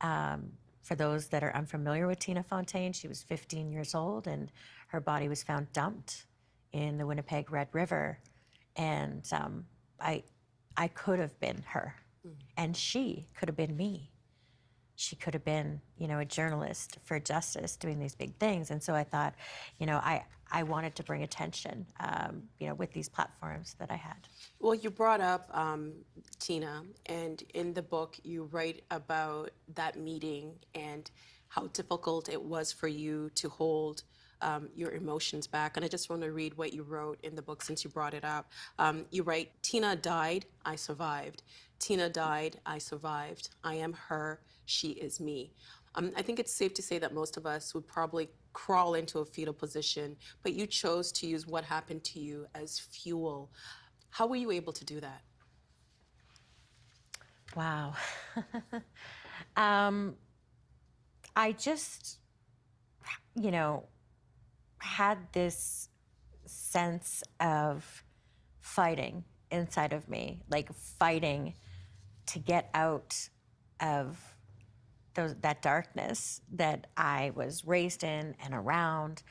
[0.00, 4.50] Um, for those that are unfamiliar with Tina Fontaine, she was 15 years old and
[4.88, 6.26] her body was found dumped
[6.72, 8.18] in the Winnipeg Red River.
[8.76, 9.66] And um,
[10.00, 10.22] I,
[10.76, 11.94] I could have been her,
[12.56, 14.10] and she could have been me.
[14.96, 18.70] She could have been, you know, a journalist for justice doing these big things.
[18.70, 19.34] And so I thought,
[19.78, 23.90] you know, I, I wanted to bring attention, um, you know, with these platforms that
[23.90, 24.16] I had.
[24.58, 25.92] Well, you brought up um,
[26.38, 31.10] Tina, and in the book, you write about that meeting and
[31.48, 34.02] how difficult it was for you to hold
[34.42, 35.76] um, your emotions back.
[35.76, 38.14] And I just want to read what you wrote in the book since you brought
[38.14, 38.50] it up.
[38.78, 41.42] Um, you write Tina died, I survived.
[41.78, 43.50] Tina died, I survived.
[43.64, 45.52] I am her, she is me.
[45.94, 49.20] Um, I think it's safe to say that most of us would probably crawl into
[49.20, 53.50] a fetal position, but you chose to use what happened to you as fuel.
[54.10, 55.22] How were you able to do that?
[57.56, 57.94] Wow.
[59.56, 60.16] um,
[61.34, 62.18] I just,
[63.34, 63.84] you know,
[64.78, 65.88] had this
[66.44, 68.04] sense of
[68.60, 71.54] fighting inside of me, like fighting
[72.26, 73.28] to get out
[73.80, 74.35] of
[75.16, 79.22] those, that darkness that I was raised in and around.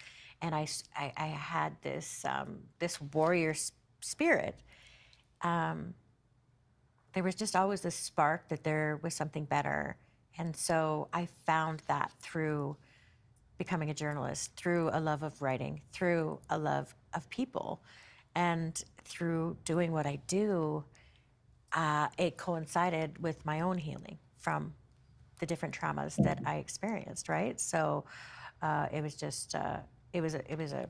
[0.42, 3.56] And I I had this, um, this warrior
[4.02, 4.56] spirit.
[5.42, 5.94] Um,
[7.14, 9.98] there was just always this spark that there was something better.
[10.38, 12.76] And so I found that through
[13.58, 17.82] becoming a journalist, through a love of writing, through a love of people.
[18.36, 20.84] And through doing what I do,
[21.72, 24.74] uh, it coincided with my own healing from
[25.40, 27.60] the different traumas that I experienced, right?
[27.60, 28.06] So
[28.62, 29.78] uh, it was just, uh,
[30.14, 30.90] it was, a, it was a,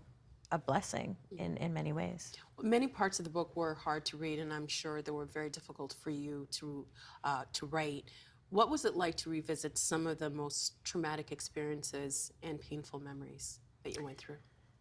[0.51, 2.33] a blessing in, in many ways.
[2.61, 5.49] Many parts of the book were hard to read, and I'm sure they were very
[5.49, 6.85] difficult for you to
[7.23, 8.05] uh, to write.
[8.49, 13.59] What was it like to revisit some of the most traumatic experiences and painful memories
[13.83, 14.37] that you went through?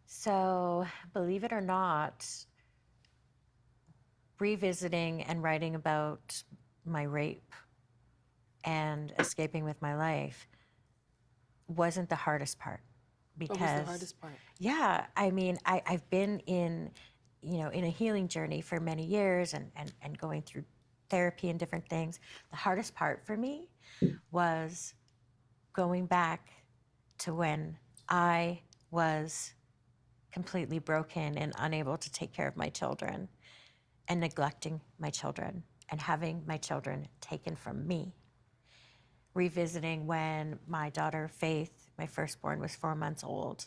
[0.07, 2.27] So, believe it or not,
[4.39, 6.43] revisiting and writing about
[6.85, 7.53] my rape
[8.65, 10.49] and escaping with my life
[11.69, 12.81] wasn't the hardest part
[13.39, 14.35] because What was the hardest part?
[14.59, 16.91] yeah i mean I, i've been in
[17.41, 20.65] you know in a healing journey for many years and, and and going through
[21.11, 23.69] therapy and different things the hardest part for me
[24.31, 24.95] was
[25.73, 26.51] going back
[27.19, 27.77] to when
[28.09, 28.61] i
[28.91, 29.55] was
[30.33, 33.29] completely broken and unable to take care of my children
[34.09, 38.15] and neglecting my children and having my children taken from me
[39.35, 43.67] revisiting when my daughter Faith, my firstborn, was four months old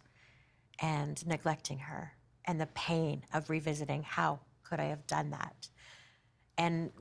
[0.82, 2.14] and neglecting her
[2.46, 5.68] and the pain of revisiting how could I have done that?
[6.58, 6.92] And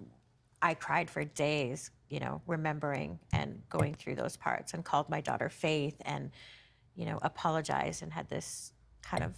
[0.61, 5.21] I cried for days, you know, remembering and going through those parts and called my
[5.21, 6.31] daughter Faith and,
[6.95, 9.35] you know, apologized and had this kind of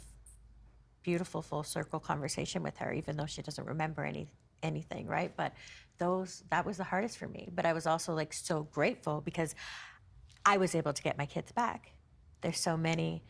[1.02, 4.28] beautiful full circle conversation with her, even though she doesn't remember any
[4.62, 5.32] anything, right?
[5.36, 5.52] But
[5.98, 7.48] those that was the hardest for me.
[7.52, 9.54] But I was also like so grateful because
[10.44, 11.92] I was able to get my kids back.
[12.40, 13.24] There's so many,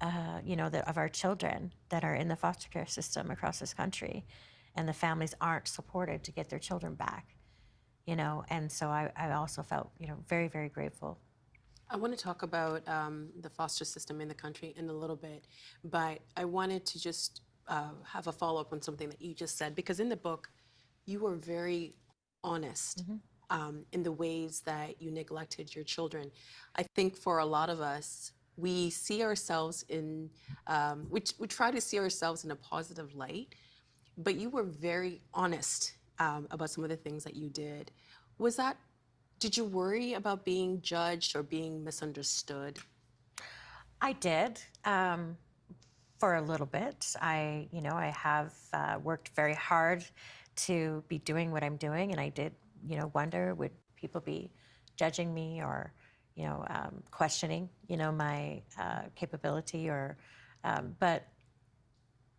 [0.00, 3.74] uh, you know, of our children that are in the foster care system across this
[3.74, 4.24] country,
[4.76, 7.34] and the families aren't supported to get their children back.
[8.06, 11.18] You know, and so I, I also felt, you know, very, very grateful
[11.92, 15.16] I want to talk about um, the foster system in the country in a little
[15.16, 15.44] bit,
[15.82, 19.58] but I wanted to just uh, have a follow up on something that you just
[19.58, 20.50] said because in the book,
[21.06, 21.94] you were very
[22.42, 23.04] honest
[23.50, 26.30] um, in the ways that you neglected your children.
[26.76, 30.30] I think for a lot of us, we see ourselves in,
[30.66, 33.54] um, we, we try to see ourselves in a positive light,
[34.18, 37.90] but you were very honest um, about some of the things that you did.
[38.38, 38.76] Was that,
[39.38, 42.78] did you worry about being judged or being misunderstood?
[44.02, 45.36] I did um,
[46.18, 47.14] for a little bit.
[47.20, 50.04] I, you know, I have uh, worked very hard
[50.66, 52.52] to be doing what I'm doing, and I did,
[52.86, 54.50] you know, wonder would people be
[54.96, 55.92] judging me or,
[56.34, 60.16] you know, um, questioning, you know, my uh, capability or,
[60.64, 61.26] um, but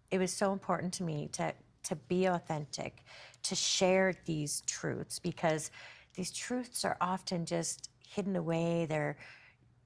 [0.10, 1.54] it was so important to me to
[1.84, 3.04] to be authentic,
[3.44, 5.72] to share these truths because
[6.14, 8.86] these truths are often just hidden away.
[8.88, 9.18] They're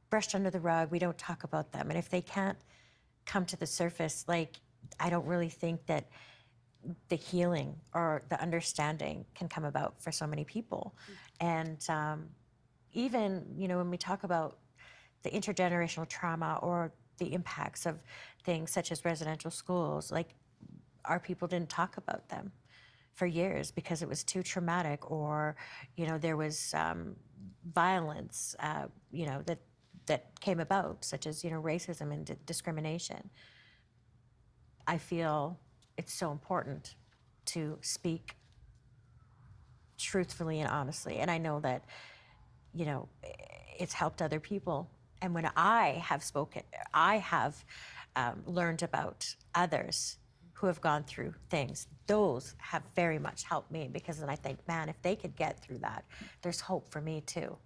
[0.09, 0.91] brushed under the rug.
[0.91, 1.89] We don't talk about them.
[1.89, 2.57] And if they can't
[3.25, 4.59] come to the surface, like
[4.99, 6.09] I don't really think that
[7.09, 10.95] the healing or the understanding can come about for so many people.
[11.39, 12.29] And um,
[12.93, 14.57] even, you know, when we talk about
[15.23, 17.99] the intergenerational trauma or the impacts of
[18.43, 20.35] things such as residential schools, like
[21.05, 22.51] our people didn't talk about them
[23.13, 25.55] for years because it was too traumatic or
[25.95, 27.15] you know there was um,
[27.73, 29.59] violence uh, you know that
[30.05, 33.29] that came about such as you know racism and di- discrimination
[34.85, 35.57] i feel
[35.97, 36.95] it's so important
[37.45, 38.35] to speak
[39.97, 41.17] truthfully and honestly.
[41.17, 41.83] And i know that
[42.73, 43.07] you know
[43.79, 44.89] it's helped other people.
[45.21, 47.63] And when i have spoken i have
[48.15, 50.17] um, learned about others
[50.53, 54.59] who have gone through things those have very much helped me because then i think
[54.67, 56.05] man if they could get through that
[56.41, 57.57] there's hope for me too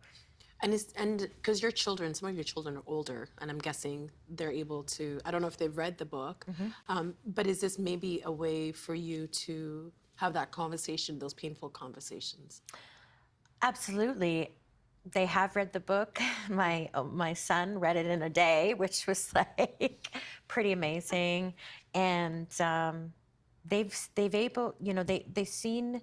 [0.62, 4.12] And is and because your children, some of your children are older, and I'm guessing
[4.30, 5.20] they're able to.
[5.26, 6.45] I don't know if they've read the book,
[6.89, 11.70] um, but is this maybe a way for you to have that conversation, those painful
[11.70, 12.62] conversations?
[13.62, 14.51] Absolutely.
[15.12, 16.20] They have read the book.
[16.49, 20.10] My uh, my son read it in a day, which was like
[20.47, 21.53] pretty amazing.
[21.93, 23.14] And um,
[23.66, 26.01] they've they've able you know they they've seen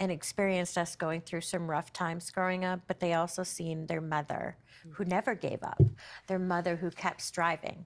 [0.00, 4.00] and experienced us going through some rough times growing up, but they also seen their
[4.00, 4.56] mother
[4.90, 5.08] who mm.
[5.08, 5.80] never gave up,
[6.26, 7.84] their mother who kept striving,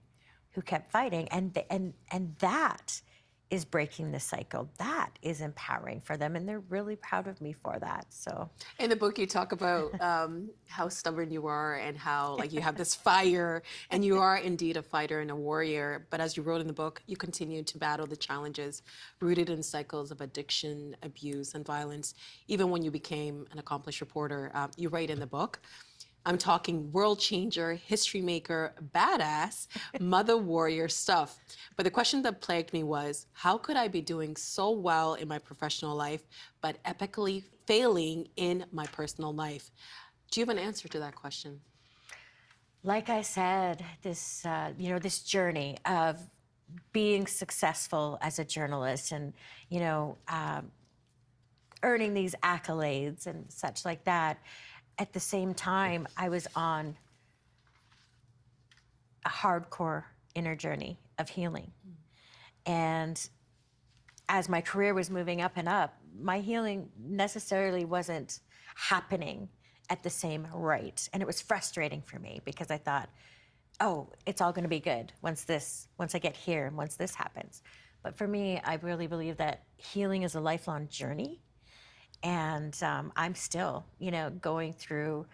[0.52, 3.00] who kept fighting, and and and that
[3.50, 4.68] is breaking the cycle.
[4.78, 8.06] That is empowering for them, and they're really proud of me for that.
[8.10, 8.50] So.
[8.78, 12.60] In the book, you talk about um, how stubborn you are and how like you
[12.60, 16.06] have this fire, and you are indeed a fighter and a warrior.
[16.10, 18.82] But as you wrote in the book, you continue to battle the challenges
[19.20, 22.14] rooted in cycles of addiction, abuse, and violence.
[22.48, 25.60] Even when you became an accomplished reporter, uh, you write in the book.
[26.26, 29.66] I'm talking world changer, history maker, badass,
[30.00, 31.38] mother warrior stuff.
[31.76, 35.28] But the question that plagued me was how could I be doing so well in
[35.28, 36.22] my professional life,
[36.60, 39.70] but epically failing in my personal life?
[40.30, 41.60] Do you have an answer to that question?
[42.82, 46.18] like I said, this uh, you know this journey of
[46.92, 49.32] being successful as a journalist and
[49.68, 50.70] you know um,
[51.82, 54.38] earning these accolades and such like that.
[54.98, 56.96] At the same time, I was on
[59.24, 61.72] a hardcore inner journey of healing,
[62.66, 63.28] and
[64.28, 68.40] as my career was moving up and up, my healing necessarily wasn't
[68.74, 69.48] happening
[69.90, 71.08] at the same rate.
[71.12, 73.08] And it was frustrating for me because I thought,
[73.80, 76.96] oh, it's all going to be good once this, once I get here and once
[76.96, 77.62] this happens.
[78.02, 81.40] But for me, I really believe that healing is a lifelong journey.
[82.22, 85.26] And um, I'm still, you know, going through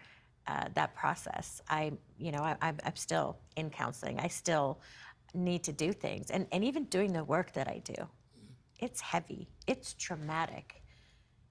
[0.47, 1.61] uh, that process.
[1.69, 4.19] I, you know, I, I'm, I'm still in counseling.
[4.19, 4.79] I still
[5.33, 6.29] need to do things.
[6.29, 7.95] And, and even doing the work that I do,
[8.79, 10.81] it's heavy, it's traumatic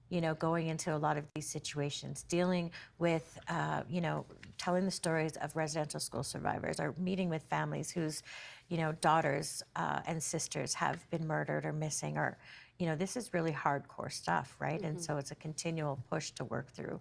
[0.09, 4.25] you know, going into a lot of these situations, dealing with, uh, you know,
[4.57, 8.23] telling the stories of residential school survivors or meeting with families whose,
[8.69, 12.37] you know, daughters uh, and sisters have been murdered or missing or,
[12.79, 14.81] you know, this is really hardcore stuff, right?
[14.81, 16.99] And so it's a continual push to work through.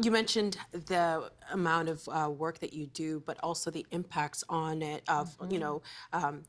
[0.00, 4.80] You mentioned the amount of uh, work that you do, but also the impacts on
[4.82, 5.82] it of, you know,
[6.12, 6.44] um,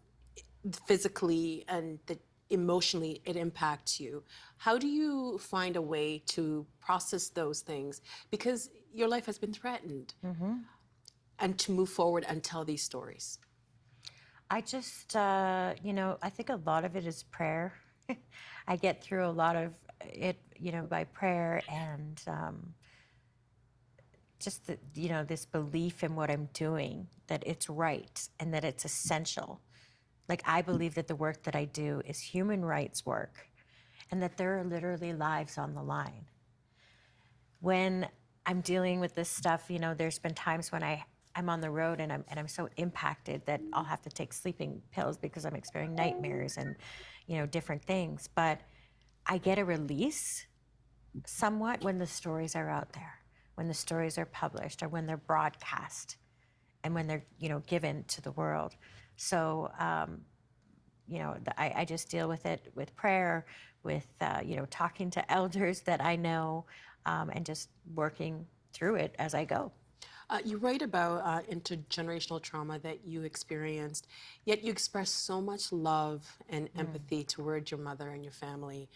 [0.86, 2.18] physically and the
[2.50, 4.24] emotionally it impacts you.
[4.58, 8.02] How do you find a way to process those things?
[8.32, 10.14] Because your life has been threatened.
[11.40, 13.40] And to move forward and tell these stories.
[14.50, 17.74] I just, uh, you know, I think a lot of it is prayer.
[18.68, 22.74] I get through a lot of it, you know, by prayer and um,
[24.40, 28.64] just, the, you know, this belief in what I'm doing, that it's right and that
[28.64, 29.62] it's essential.
[30.30, 33.48] Like, I believe that the work that I do is human rights work
[34.12, 36.26] and that there are literally lives on the line.
[37.60, 38.08] When
[38.46, 41.70] I'm dealing with this stuff, you know, there's been times when I, I'm on the
[41.72, 45.46] road and I'm, and I'm so impacted that I'll have to take sleeping pills because
[45.46, 46.76] I'm experiencing nightmares and,
[47.28, 48.30] you know, different things.
[48.34, 48.60] But
[49.26, 50.46] I get a release
[51.26, 53.20] somewhat when the stories are out there,
[53.56, 56.18] when the stories are published or when they're broadcast
[56.84, 58.76] and when they're, you know, given to the world.
[59.16, 60.22] So, um,
[61.08, 63.46] you know, the, I, I just deal with it with prayer,
[63.84, 66.66] with, uh, you know, talking to elders that I know,
[67.06, 69.72] um, and just working through it as I go.
[70.34, 74.08] Uh, you write about uh, intergenerational trauma that you experienced,
[74.46, 78.90] yet you express so much love and empathy towards your mother and your family.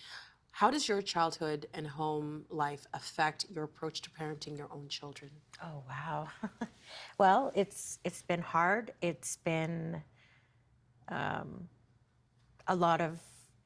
[0.50, 5.30] How does your childhood and home life affect your approach to parenting your own children?
[5.64, 6.28] Oh wow.
[7.20, 8.92] well, it's it's been hard.
[9.04, 10.02] It's been
[11.10, 11.70] um,
[12.68, 13.20] a lot of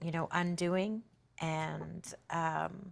[0.03, 1.03] you know undoing,
[1.39, 2.91] and um,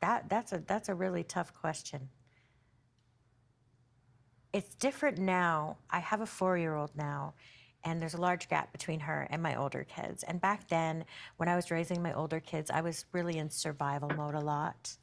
[0.00, 2.08] that that's a that's a really tough question.
[4.52, 5.78] It's different now.
[5.90, 7.34] I have a four year old now,
[7.84, 10.22] and there's a large gap between her and my older kids.
[10.24, 11.04] And back then,
[11.38, 14.94] when I was raising my older kids, I was really in survival mode a lot.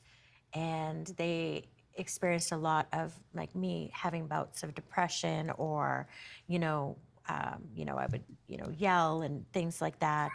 [0.54, 6.08] And they experienced a lot of like me having bouts of depression or,
[6.48, 6.96] you know,
[7.28, 10.32] um, you know, I would, you know, yell and things like that.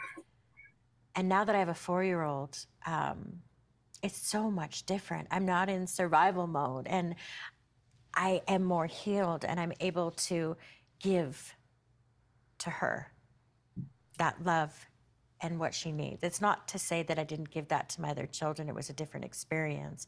[1.17, 3.41] And now that I have a four year old, um,
[4.03, 5.29] it's so much different.
[5.31, 7.15] I'm not in survival mode and
[8.15, 10.57] I am more healed and I'm able to
[11.01, 11.55] give
[12.59, 13.13] to her
[14.19, 14.87] that love
[15.41, 16.23] and what she needs.
[16.23, 18.89] It's not to say that I didn't give that to my other children, it was
[18.89, 20.07] a different experience.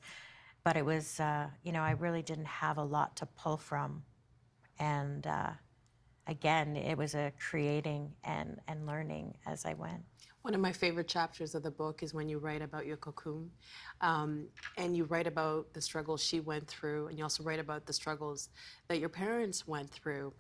[0.65, 4.03] But it was, uh, you know, I really didn't have a lot to pull from.
[4.79, 5.51] And uh,
[6.27, 10.03] again, it was a creating and, and learning as I went.
[10.43, 13.49] One of my favorite chapters of the book is when you write about your Kukum.
[14.01, 14.47] Um,
[14.77, 17.93] and you write about the struggles she went through, and you also write about the
[17.93, 18.51] struggles
[18.89, 20.33] that your parents went through.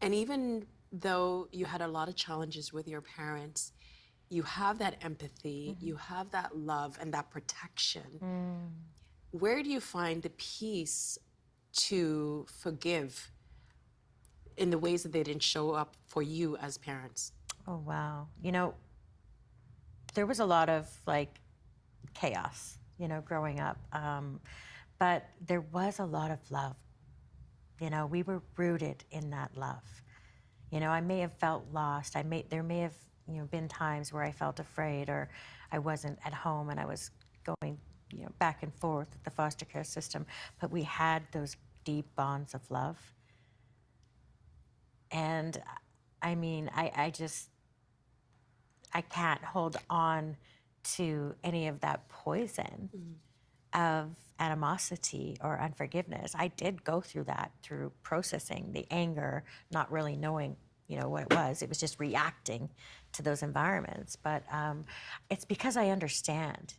[0.00, 3.72] And even though you had a lot of challenges with your parents,
[4.30, 8.20] you have that empathy, you have that love and that protection.
[9.32, 11.18] Where do you find the peace
[11.74, 13.30] to forgive
[14.56, 17.32] in the ways that they didn't show up for you as parents?
[17.66, 18.28] Oh, wow.
[18.42, 18.74] You know,
[20.14, 21.40] there was a lot of like
[22.14, 23.78] chaos, you know, growing up.
[23.92, 24.40] Um,
[24.98, 26.76] but there was a lot of love.
[27.80, 29.82] You know, we were rooted in that love.
[30.70, 32.16] You know, I may have felt lost.
[32.16, 32.94] I may there may have
[33.28, 35.28] you know been times where I felt afraid or
[35.70, 37.10] I wasn't at home and I was
[37.44, 37.78] going
[38.12, 40.26] you know, back and forth with the foster care system,
[40.60, 42.98] but we had those deep bonds of love.
[45.12, 45.60] And
[46.22, 47.50] I mean, I, I just,
[48.92, 50.36] I can't hold on
[50.84, 52.90] to any of that poison
[53.74, 56.34] of animosity or unforgiveness.
[56.36, 60.56] I did go through that through processing the anger, not really knowing,
[60.88, 61.62] you know, what it was.
[61.62, 62.68] It was just reacting
[63.12, 64.16] to those environments.
[64.16, 64.84] But um,
[65.30, 66.74] it's because I understand,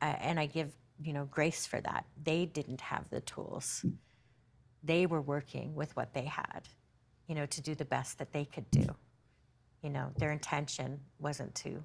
[0.00, 0.72] uh, and I give
[1.02, 2.06] you know grace for that.
[2.22, 3.84] They didn't have the tools.
[4.82, 6.68] They were working with what they had,
[7.26, 8.86] you know, to do the best that they could do.
[9.82, 11.84] You know, their intention wasn't to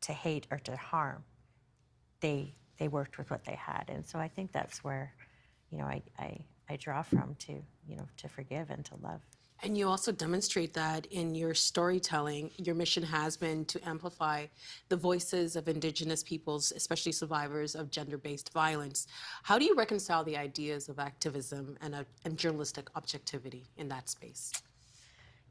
[0.00, 1.24] to hate or to harm.
[2.20, 5.12] They they worked with what they had, and so I think that's where,
[5.70, 9.20] you know, I I, I draw from to you know to forgive and to love.
[9.62, 12.50] And you also demonstrate that in your storytelling.
[12.58, 14.46] Your mission has been to amplify
[14.88, 19.08] the voices of Indigenous peoples, especially survivors of gender based violence.
[19.42, 24.08] How do you reconcile the ideas of activism and, uh, and journalistic objectivity in that
[24.08, 24.52] space?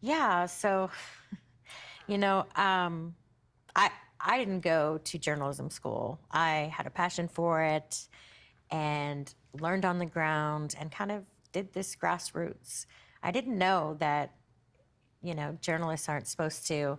[0.01, 0.89] Yeah, so
[2.07, 3.15] you know, um,
[3.75, 3.89] I
[4.19, 6.19] I didn't go to journalism school.
[6.31, 8.07] I had a passion for it
[8.71, 12.85] and learned on the ground and kind of did this grassroots.
[13.23, 14.33] I didn't know that
[15.23, 16.97] you know journalists aren't supposed to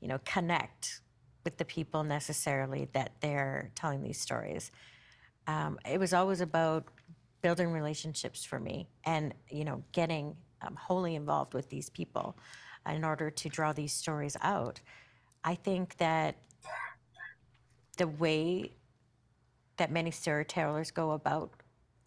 [0.00, 1.00] you know connect
[1.44, 4.70] with the people necessarily that they're telling these stories.
[5.46, 6.84] Um, it was always about
[7.42, 12.36] building relationships for me and you know getting um, wholly involved with these people
[12.88, 14.80] in order to draw these stories out.
[15.44, 16.36] I think that
[17.96, 18.72] the way
[19.76, 21.50] that many storytellers go about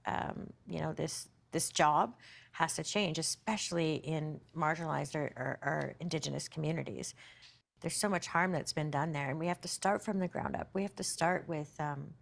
[0.06, 2.16] um, you know this this job
[2.52, 7.16] has to change especially in marginalized or, or, or indigenous communities.
[7.82, 10.28] There's so much harm that's been done there and we have to start from the
[10.28, 10.70] ground up.
[10.74, 12.14] We have to start with um,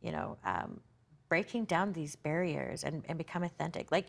[0.00, 0.80] you know um,
[1.28, 3.90] breaking down these barriers and, and become authentic.
[3.90, 4.08] Like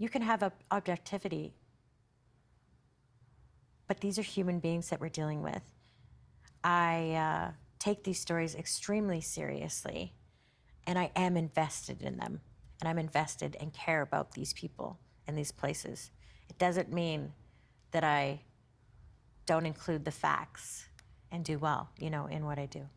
[0.00, 1.52] you can have a objectivity.
[3.86, 5.62] But these are human beings that we're dealing with.
[6.64, 10.14] I uh, take these stories extremely seriously
[10.86, 12.40] and i am invested in them
[12.80, 16.10] and i'm invested and care about these people and these places.
[16.48, 17.32] It doesn't mean
[17.90, 18.40] that i
[19.46, 20.86] don't include the facts
[21.32, 22.88] and do well you know in what i do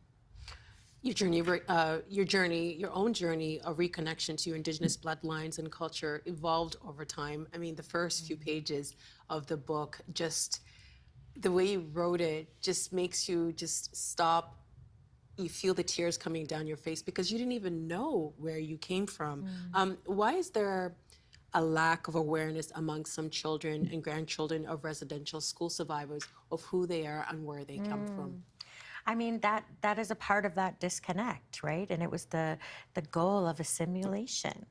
[1.04, 4.96] Your journey, of re- uh, your journey, your own journey of reconnection to your indigenous
[4.96, 7.46] bloodlines and culture evolved over time.
[7.54, 8.96] I mean, the first few pages
[9.30, 10.62] of the book, just
[11.36, 14.56] the way you wrote it, just makes you just stop.
[15.38, 18.78] You feel the tears coming down your face because you didn't even know where you
[18.78, 19.44] came from.
[19.74, 20.96] Um, why is there
[21.54, 26.88] a lack of awareness among some children and grandchildren of residential school survivors of who
[26.88, 28.42] they are and where they come from?
[29.06, 31.90] I mean that that is a part of that disconnect, right?
[31.90, 32.58] And it was the
[32.94, 34.66] the goal of assimilation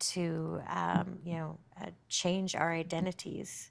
[0.00, 3.70] to um, you know uh, change our identities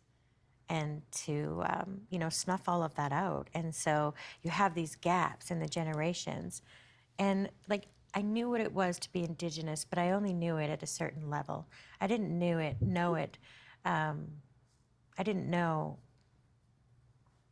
[0.69, 3.49] and to um, you know snuff all of that out.
[3.53, 6.61] And so you have these gaps in the generations,
[7.19, 10.69] and like I knew what it was to be indigenous, but I only knew it
[10.69, 11.67] at a certain level.
[11.99, 13.37] I didn't knew it know it.
[13.83, 14.27] Um,
[15.17, 15.97] I didn't know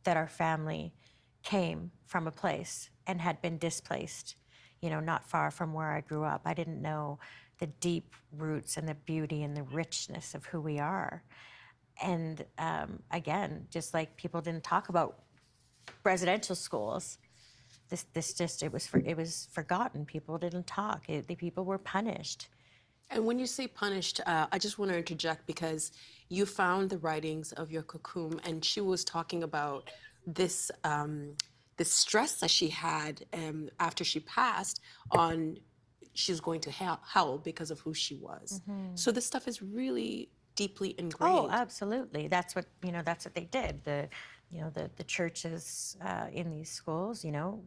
[0.04, 0.94] that our family
[1.42, 4.36] came from a place and had been displaced,
[4.80, 6.42] you know, not far from where I grew up.
[6.44, 7.18] I didn't know
[7.58, 11.22] the deep roots and the beauty and the richness of who we are.
[12.02, 15.18] And um, again, just like people didn't talk about
[16.04, 17.18] residential schools,
[17.90, 20.06] this this just it was for, it was forgotten.
[20.06, 21.08] People didn't talk.
[21.08, 22.48] It, the people were punished.
[23.10, 25.90] And when you say punished, uh, I just want to interject because
[26.28, 29.90] you found the writings of your Kukum, and she was talking about
[30.34, 31.36] this um,
[31.76, 34.80] this stress that she had um, after she passed
[35.10, 35.56] on
[36.12, 38.60] she's going to hell, hell because of who she was.
[38.94, 41.38] So this stuff is really deeply ingrained.
[41.38, 42.28] Oh, absolutely.
[42.28, 43.02] That's what you know.
[43.02, 43.84] That's what they did.
[43.84, 44.08] The,
[44.50, 47.62] you know, the the churches uh, in these schools, you know,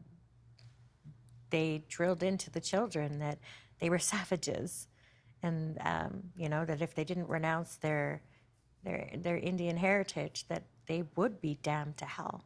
[1.49, 3.39] they drilled into the children that
[3.79, 4.87] they were savages,
[5.41, 8.21] and um, you know that if they didn't renounce their
[8.83, 12.45] their their Indian heritage, that they would be damned to hell.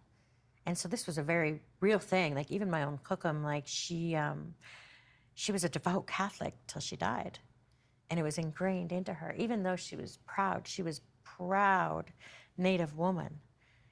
[0.68, 2.36] And so this was a very real thing.
[2.36, 4.54] Like even my own Kukum, like she um,
[5.34, 7.40] she was a devout Catholic till she died
[8.10, 9.34] and it was ingrained into her.
[9.38, 12.12] Even though she was proud, she was proud
[12.58, 13.40] Native woman.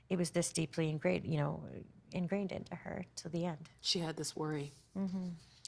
[0.10, 1.64] It was this deeply ingrained, you know,
[2.11, 3.69] ingrained into her till the end.
[3.81, 4.73] She had this worry.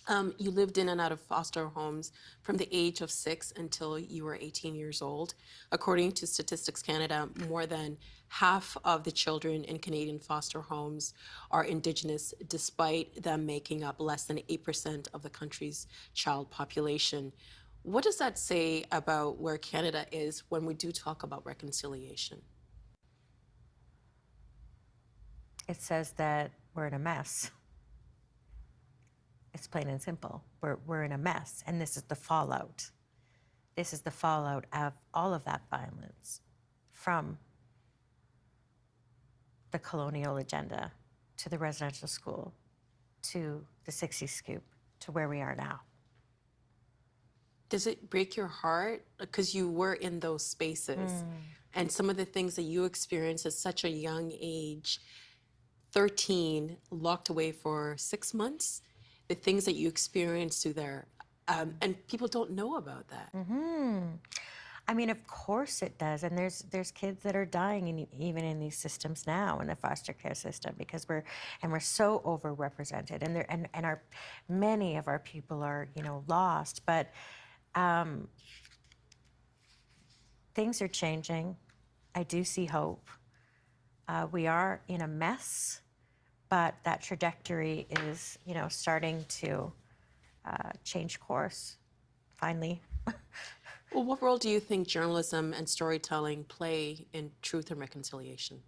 [0.10, 4.00] Um, you lived in and out of foster homes from the age of six until
[4.00, 5.34] you were 18 years old.
[5.74, 7.98] According to Statistics Canada, more than
[8.30, 11.14] half of the children in Canadian foster homes
[11.52, 17.34] are Indigenous, despite them making up less than 8% of the country's child population.
[17.84, 22.42] What does that say about where Canada is when we do talk about reconciliation?
[25.68, 27.52] It says that we're in a mess.
[29.58, 30.44] It's plain and simple.
[30.62, 32.88] We're, we're in a mess, and this is the fallout.
[33.76, 36.42] This is the fallout of all of that violence
[36.92, 37.40] from
[39.72, 40.92] the colonial agenda
[41.38, 42.54] to the residential school
[43.32, 44.62] to the 60 scoop
[45.00, 45.80] to where we are now.
[47.70, 49.08] Does it break your heart?
[49.18, 51.30] Because you were in those spaces hmm.
[51.74, 55.00] and some of the things that you experienced at such a young age
[55.94, 58.84] 13, locked away for six months,
[59.28, 61.08] the things that you experience through there.
[61.48, 63.30] Um, and people don't know about that.
[63.34, 64.00] Hmm.
[64.90, 68.46] I mean, of course it does, and there's there's kids that are dying in, even
[68.46, 71.26] in these systems now in the foster care system because we're
[71.62, 74.02] and we're so overrepresented, and there and and our
[74.48, 77.12] many of our people are you know lost, but
[77.76, 78.30] um,
[80.56, 81.58] things are changing.
[82.16, 83.10] I do see hope.
[84.08, 85.82] Uh, we are in a mess,
[86.50, 89.72] but that trajectory is you know starting to
[90.46, 91.78] uh, change course
[92.38, 92.82] finally.
[93.94, 98.62] Well, what role do you think journalism and storytelling play in truth and reconciliation?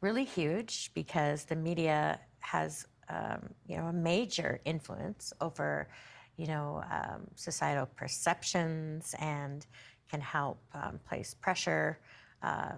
[0.00, 5.88] really huge because the media has um, you know a major influence over
[6.36, 9.66] you know um, societal perceptions and
[10.10, 11.98] can help um, place pressure
[12.42, 12.72] uh,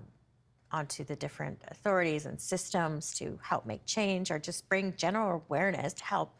[0.74, 5.94] onto the different authorities and systems to help make change or just bring general awareness
[5.94, 6.30] to help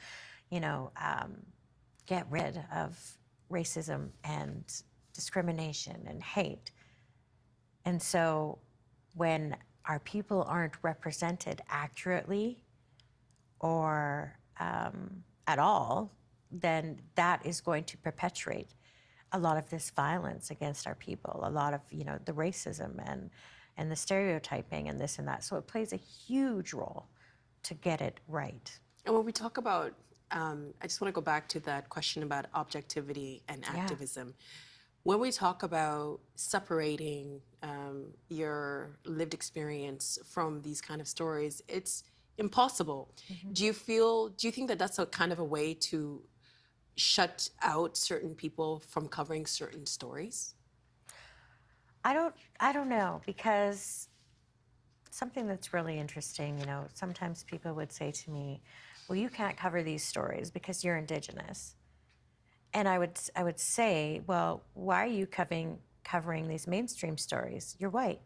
[0.51, 1.36] you know um,
[2.06, 2.98] get rid of
[3.51, 4.65] racism and
[5.15, 6.73] discrimination and hate.
[7.85, 8.59] And so
[9.15, 9.56] when
[9.86, 12.65] our people aren't represented accurately
[13.61, 16.11] or um, at all,
[16.51, 18.74] then that is going to perpetuate
[19.32, 22.93] a lot of this violence against our people, a lot of you know the racism
[23.11, 23.31] and
[23.77, 25.45] and the stereotyping and this and that.
[25.45, 27.09] So it plays a huge role
[27.65, 28.79] to get it right.
[29.05, 29.93] And when we talk about,
[30.31, 34.35] um, I just want to go back to that question about objectivity and activism.
[35.03, 42.05] When we talk about separating um, your lived experience from these kind of stories, it's
[42.39, 43.15] impossible.
[43.53, 44.31] Do you feel?
[44.31, 46.23] Do you think that that's a kind of a way to
[46.97, 50.54] shut out certain people from covering certain stories?
[52.05, 54.09] I don't I don't know because
[55.11, 58.61] something that's really interesting, you know, sometimes people would say to me,
[59.09, 61.77] "Well, you can't cover these stories because you're indigenous."
[62.75, 67.77] And I would I would say, "Well, why are you covering covering these mainstream stories?
[67.79, 68.21] You're white."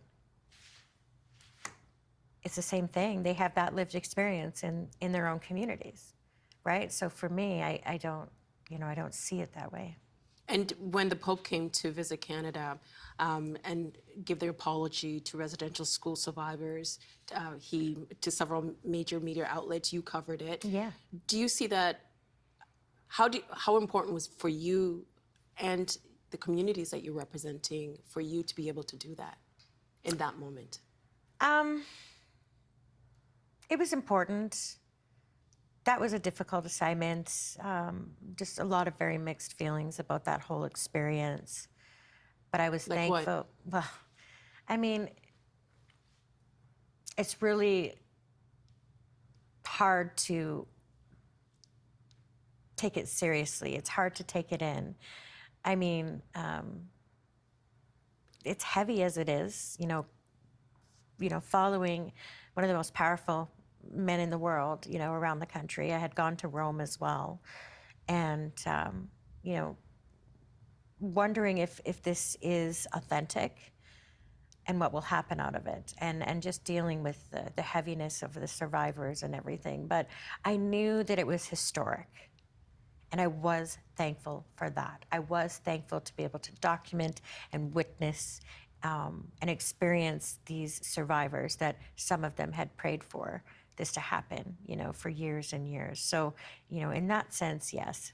[2.43, 3.23] It's the same thing.
[3.23, 6.15] They have that lived experience in in their own communities.
[6.65, 6.93] Right?
[6.93, 8.31] So for me, I I don't,
[8.71, 9.97] you know, I don't see it that way.
[10.49, 12.79] And when the Pope came to visit Canada
[13.19, 16.99] um, and give their apology to residential school survivors,
[17.35, 20.65] uh, he to several major media outlets, you covered it.
[20.65, 20.93] Yeah.
[21.27, 22.01] Do you see that?
[23.09, 25.05] How do how important was for you
[25.59, 25.97] and
[26.31, 29.39] the communities that you're representing for you to be able to do that
[30.05, 30.81] in that moment?
[31.41, 31.85] Um,
[33.69, 34.77] it was important.
[35.89, 37.57] That was a difficult assignment.
[37.61, 41.67] Um, just a lot of very mixed feelings about that whole experience.
[42.53, 43.25] But I was Like what?
[43.25, 43.47] thankful.
[43.65, 43.91] Well,
[44.69, 45.09] I mean,
[47.17, 47.95] it's really
[49.65, 50.67] hard to
[52.77, 53.75] take it seriously.
[53.75, 54.95] It's hard to take it in.
[55.65, 56.91] I mean, um,
[58.45, 59.75] it's heavy as it is.
[59.81, 60.05] You know,
[61.19, 62.13] you know, following
[62.53, 63.51] one of the most powerful
[63.93, 65.93] men in the world, you know, around the country.
[65.93, 67.41] I had gone to Rome as well,
[68.09, 69.09] and um,
[69.43, 69.77] you know,
[71.01, 73.73] wondering if if this is authentic
[74.69, 75.95] and what will happen out of it.
[75.99, 79.87] And and just dealing with the, the heaviness of the survivors and everything.
[79.87, 80.07] But
[80.45, 82.31] i knew that it was historic.
[83.11, 85.05] And i was thankful for that.
[85.11, 88.41] I was thankful to be able to document and witness
[88.83, 93.43] um, and experience these survivors that some of them had prayed for
[93.79, 96.35] this to happen you know for years and years so
[96.69, 98.13] you know in that sense yes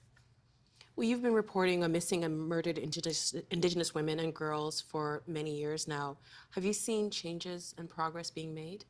[0.97, 5.53] Well, you've been reporting on missing and murdered indigenous, indigenous women and girls for many
[5.59, 6.19] years now.
[6.51, 8.85] Have you seen changes and progress being made?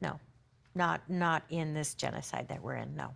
[0.00, 0.20] no
[0.74, 3.10] not not in this genocide that we're in no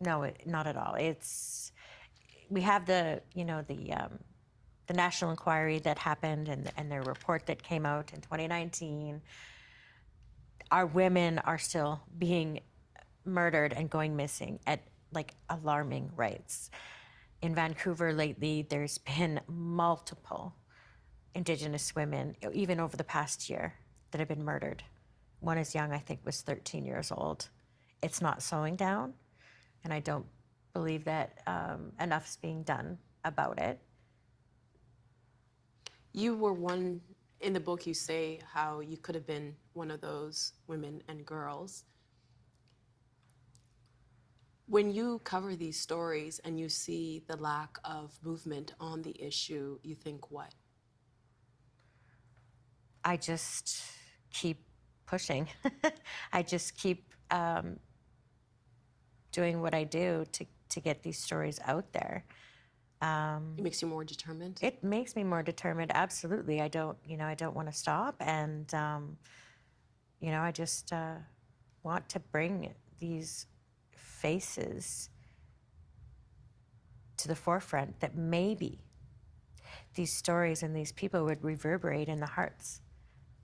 [0.00, 0.94] no, it, not at all.
[0.94, 1.72] It's
[2.50, 4.18] we have the you know the um,
[4.86, 9.20] the national inquiry that happened and and their report that came out in 2019.
[10.70, 12.60] Our women are still being
[13.24, 14.80] murdered and going missing at
[15.12, 16.70] like alarming rates.
[17.42, 20.54] In Vancouver lately, there's been multiple
[21.34, 23.74] Indigenous women, even over the past year,
[24.10, 24.82] that have been murdered.
[25.40, 27.48] One as young, I think, was 13 years old.
[28.02, 29.12] It's not slowing down,
[29.84, 30.24] and I don't
[30.72, 33.78] believe that um, enough's being done about it.
[36.12, 37.02] You were one
[37.40, 37.86] in the book.
[37.86, 41.84] You say how you could have been one of those women and girls.
[44.68, 49.78] When you cover these stories and you see the lack of movement on the issue,
[49.82, 50.52] you think what?
[53.04, 53.80] I just
[54.32, 54.64] keep
[55.06, 55.48] pushing.
[56.32, 57.78] I just keep um,
[59.30, 62.24] doing what I do to, to get these stories out there.
[63.02, 64.58] Um, It makes you more determined.
[64.62, 65.90] it makes me more determined.
[65.94, 69.18] Absolutely, I don't, you know, I don't want to stop, and um,
[70.20, 71.16] you know, I just uh,
[71.82, 73.46] want to bring these
[73.92, 75.10] faces
[77.18, 78.00] to the forefront.
[78.00, 78.80] That maybe
[79.94, 82.80] these stories and these people would reverberate in the hearts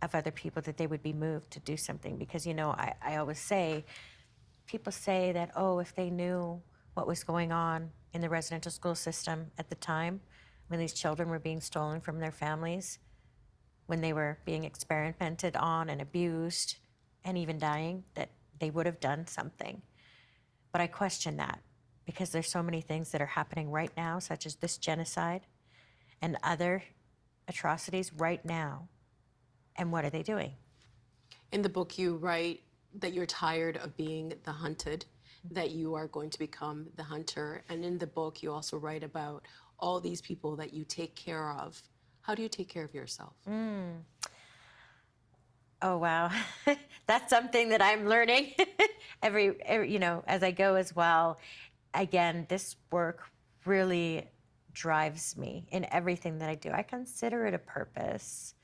[0.00, 0.62] of other people.
[0.62, 2.16] That they would be moved to do something.
[2.16, 3.84] Because you know, I, I always say,
[4.66, 6.62] people say that oh, if they knew
[6.94, 10.20] what was going on in the residential school system at the time
[10.68, 12.98] when these children were being stolen from their families,
[13.86, 16.76] when they were being experimented on and abused
[17.24, 19.82] and even dying, that they would have done something.
[20.72, 21.60] But I question that
[22.06, 25.42] because there's so many things that are happening right now, such as this genocide
[26.20, 26.82] and other
[27.48, 28.88] atrocities right now.
[29.76, 30.52] And what are they doing?
[31.50, 32.62] In the book, you write
[32.94, 35.06] that you're tired of being the hunted,
[35.50, 37.64] that you are going to become the hunter.
[37.68, 39.44] And in the book, you also write about
[39.78, 41.82] all these people that you take care of.
[42.20, 43.34] How do you take care of yourself?
[45.84, 46.30] Oh wow,
[47.08, 48.52] that's something that I'm learning
[49.22, 51.38] every, every, you know, as I go as well.
[51.92, 53.24] Again, this work
[53.64, 54.28] really
[54.72, 56.70] drives me in everything that I do.
[56.70, 58.54] I consider it a purpose.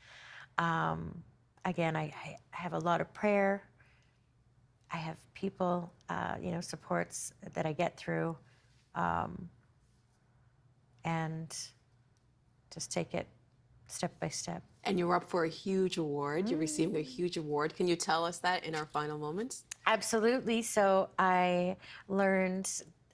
[0.58, 1.24] Um,
[1.64, 3.67] again, I, I have a lot of prayer.
[4.90, 8.36] I have people, uh, you know, supports that I get through,
[8.94, 9.48] um,
[11.04, 11.56] and
[12.72, 13.26] just take it
[13.86, 14.62] step by step.
[14.84, 16.48] And you're up for a huge award.
[16.48, 17.74] You're receiving a huge award.
[17.74, 19.64] Can you tell us that in our final moments?
[19.86, 20.62] Absolutely.
[20.62, 21.76] So I
[22.08, 22.70] learned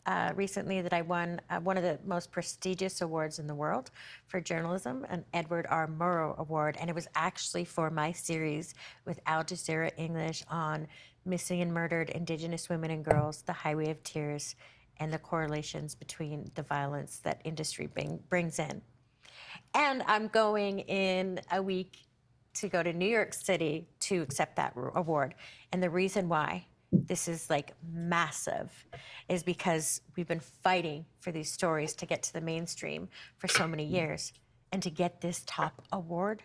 [0.06, 3.90] uh, recently that I won uh, one of the most prestigious awards in the world
[4.26, 5.86] for journalism, an Edward R.
[5.88, 8.74] Murrow Award, and it was actually for my series
[9.06, 10.86] with Al Jazeera English on
[11.24, 14.56] missing and murdered Indigenous women and girls, the Highway of Tears,
[14.98, 18.82] and the correlations between the violence that industry bring, brings in.
[19.74, 22.06] And I'm going in a week
[22.54, 25.34] to go to New York City to accept that award.
[25.72, 28.86] And the reason why this is like massive
[29.28, 33.66] is because we've been fighting for these stories to get to the mainstream for so
[33.66, 34.32] many years.
[34.70, 36.42] And to get this top award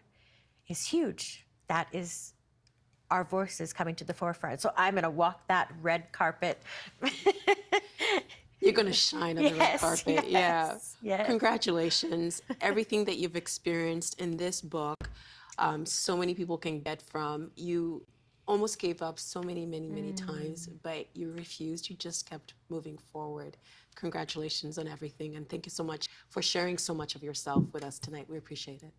[0.68, 1.46] is huge.
[1.68, 2.34] That is
[3.12, 4.62] our voices coming to the forefront.
[4.62, 6.62] So I'm going to walk that red carpet.
[8.62, 10.30] You're going to shine on the red Yes, carpet.
[10.30, 10.68] yeah.
[10.74, 11.26] yes, yes.
[11.28, 12.42] Congratulations.
[12.60, 15.10] Everything that you've experienced in this book,
[15.58, 17.52] um, so many people can get from.
[17.56, 18.06] You
[18.48, 20.74] almost gave up so many, many, many times, Mm.
[20.84, 21.90] but you refused.
[21.90, 23.56] You just kept moving forward.
[23.96, 25.36] Congratulations on everything.
[25.36, 28.26] And thank you so much for sharing so much of yourself with us tonight.
[28.30, 28.92] We appreciate it.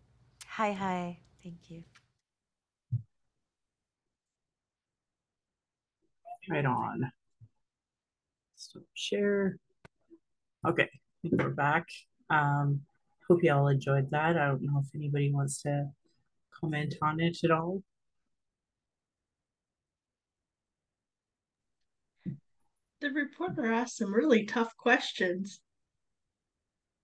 [0.47, 1.19] hi, hi.
[1.43, 1.83] Thank you.
[6.49, 7.11] Right on.
[8.55, 9.57] Stop share.
[10.67, 10.89] Okay,
[11.23, 11.87] we're back.
[12.29, 12.81] Um,
[13.27, 14.37] hope you all enjoyed that.
[14.37, 15.89] I don't know if anybody wants to
[16.59, 17.83] comment on it at all.
[23.01, 25.59] The reporter asked some really tough questions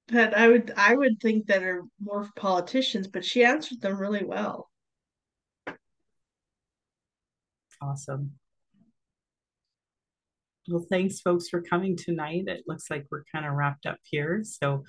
[0.10, 3.98] that I would I would think that are more for politicians, but she answered them
[3.98, 4.70] really well.
[7.82, 8.32] Awesome.
[10.70, 12.44] Well, thanks, folks, for coming tonight.
[12.48, 14.42] It looks like we're kind of wrapped up here.
[14.44, 14.84] So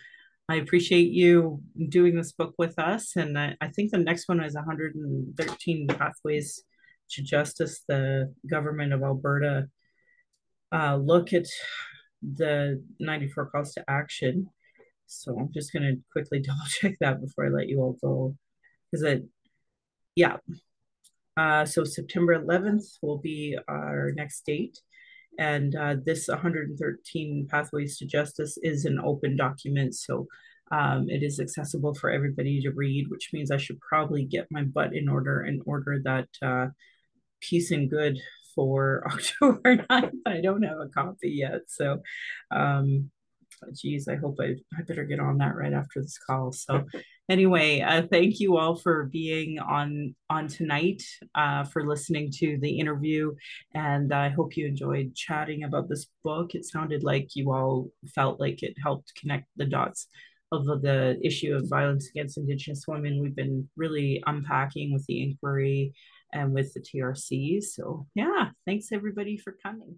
[0.48, 3.14] I appreciate you doing this book with us.
[3.14, 6.64] And I, I think the next one is 113 Pathways
[7.10, 9.68] to Justice, the government of Alberta.
[10.72, 11.46] Uh, look at
[12.22, 14.48] the 94 calls to action.
[15.06, 18.36] So I'm just going to quickly double check that before I let you all go.
[18.90, 19.24] Because it,
[20.16, 20.38] yeah.
[21.36, 24.80] Uh, so September 11th will be our next date
[25.38, 30.26] And uh, this 113 Pathways to Justice is an open document, so
[30.70, 34.64] um, it is accessible for everybody to read, which means I should probably get my
[34.64, 36.66] butt in order and order that uh,
[37.40, 38.18] Peace and Good
[38.54, 40.12] for October 9th.
[40.26, 42.02] I don't have a copy yet, so
[42.50, 43.10] um,
[43.74, 46.52] geez, I hope I, I better get on that right after this call.
[46.52, 46.84] So
[47.28, 51.02] anyway, uh, thank you all for being on on tonight,
[51.34, 53.34] uh, for listening to the interview,
[53.74, 56.54] and I hope you enjoyed chatting about this book.
[56.54, 60.08] It sounded like you all felt like it helped connect the dots
[60.52, 63.20] of the issue of violence against Indigenous women.
[63.20, 65.92] We've been really unpacking with the inquiry
[66.32, 67.62] and with the TRC.
[67.62, 69.96] So yeah, thanks everybody for coming.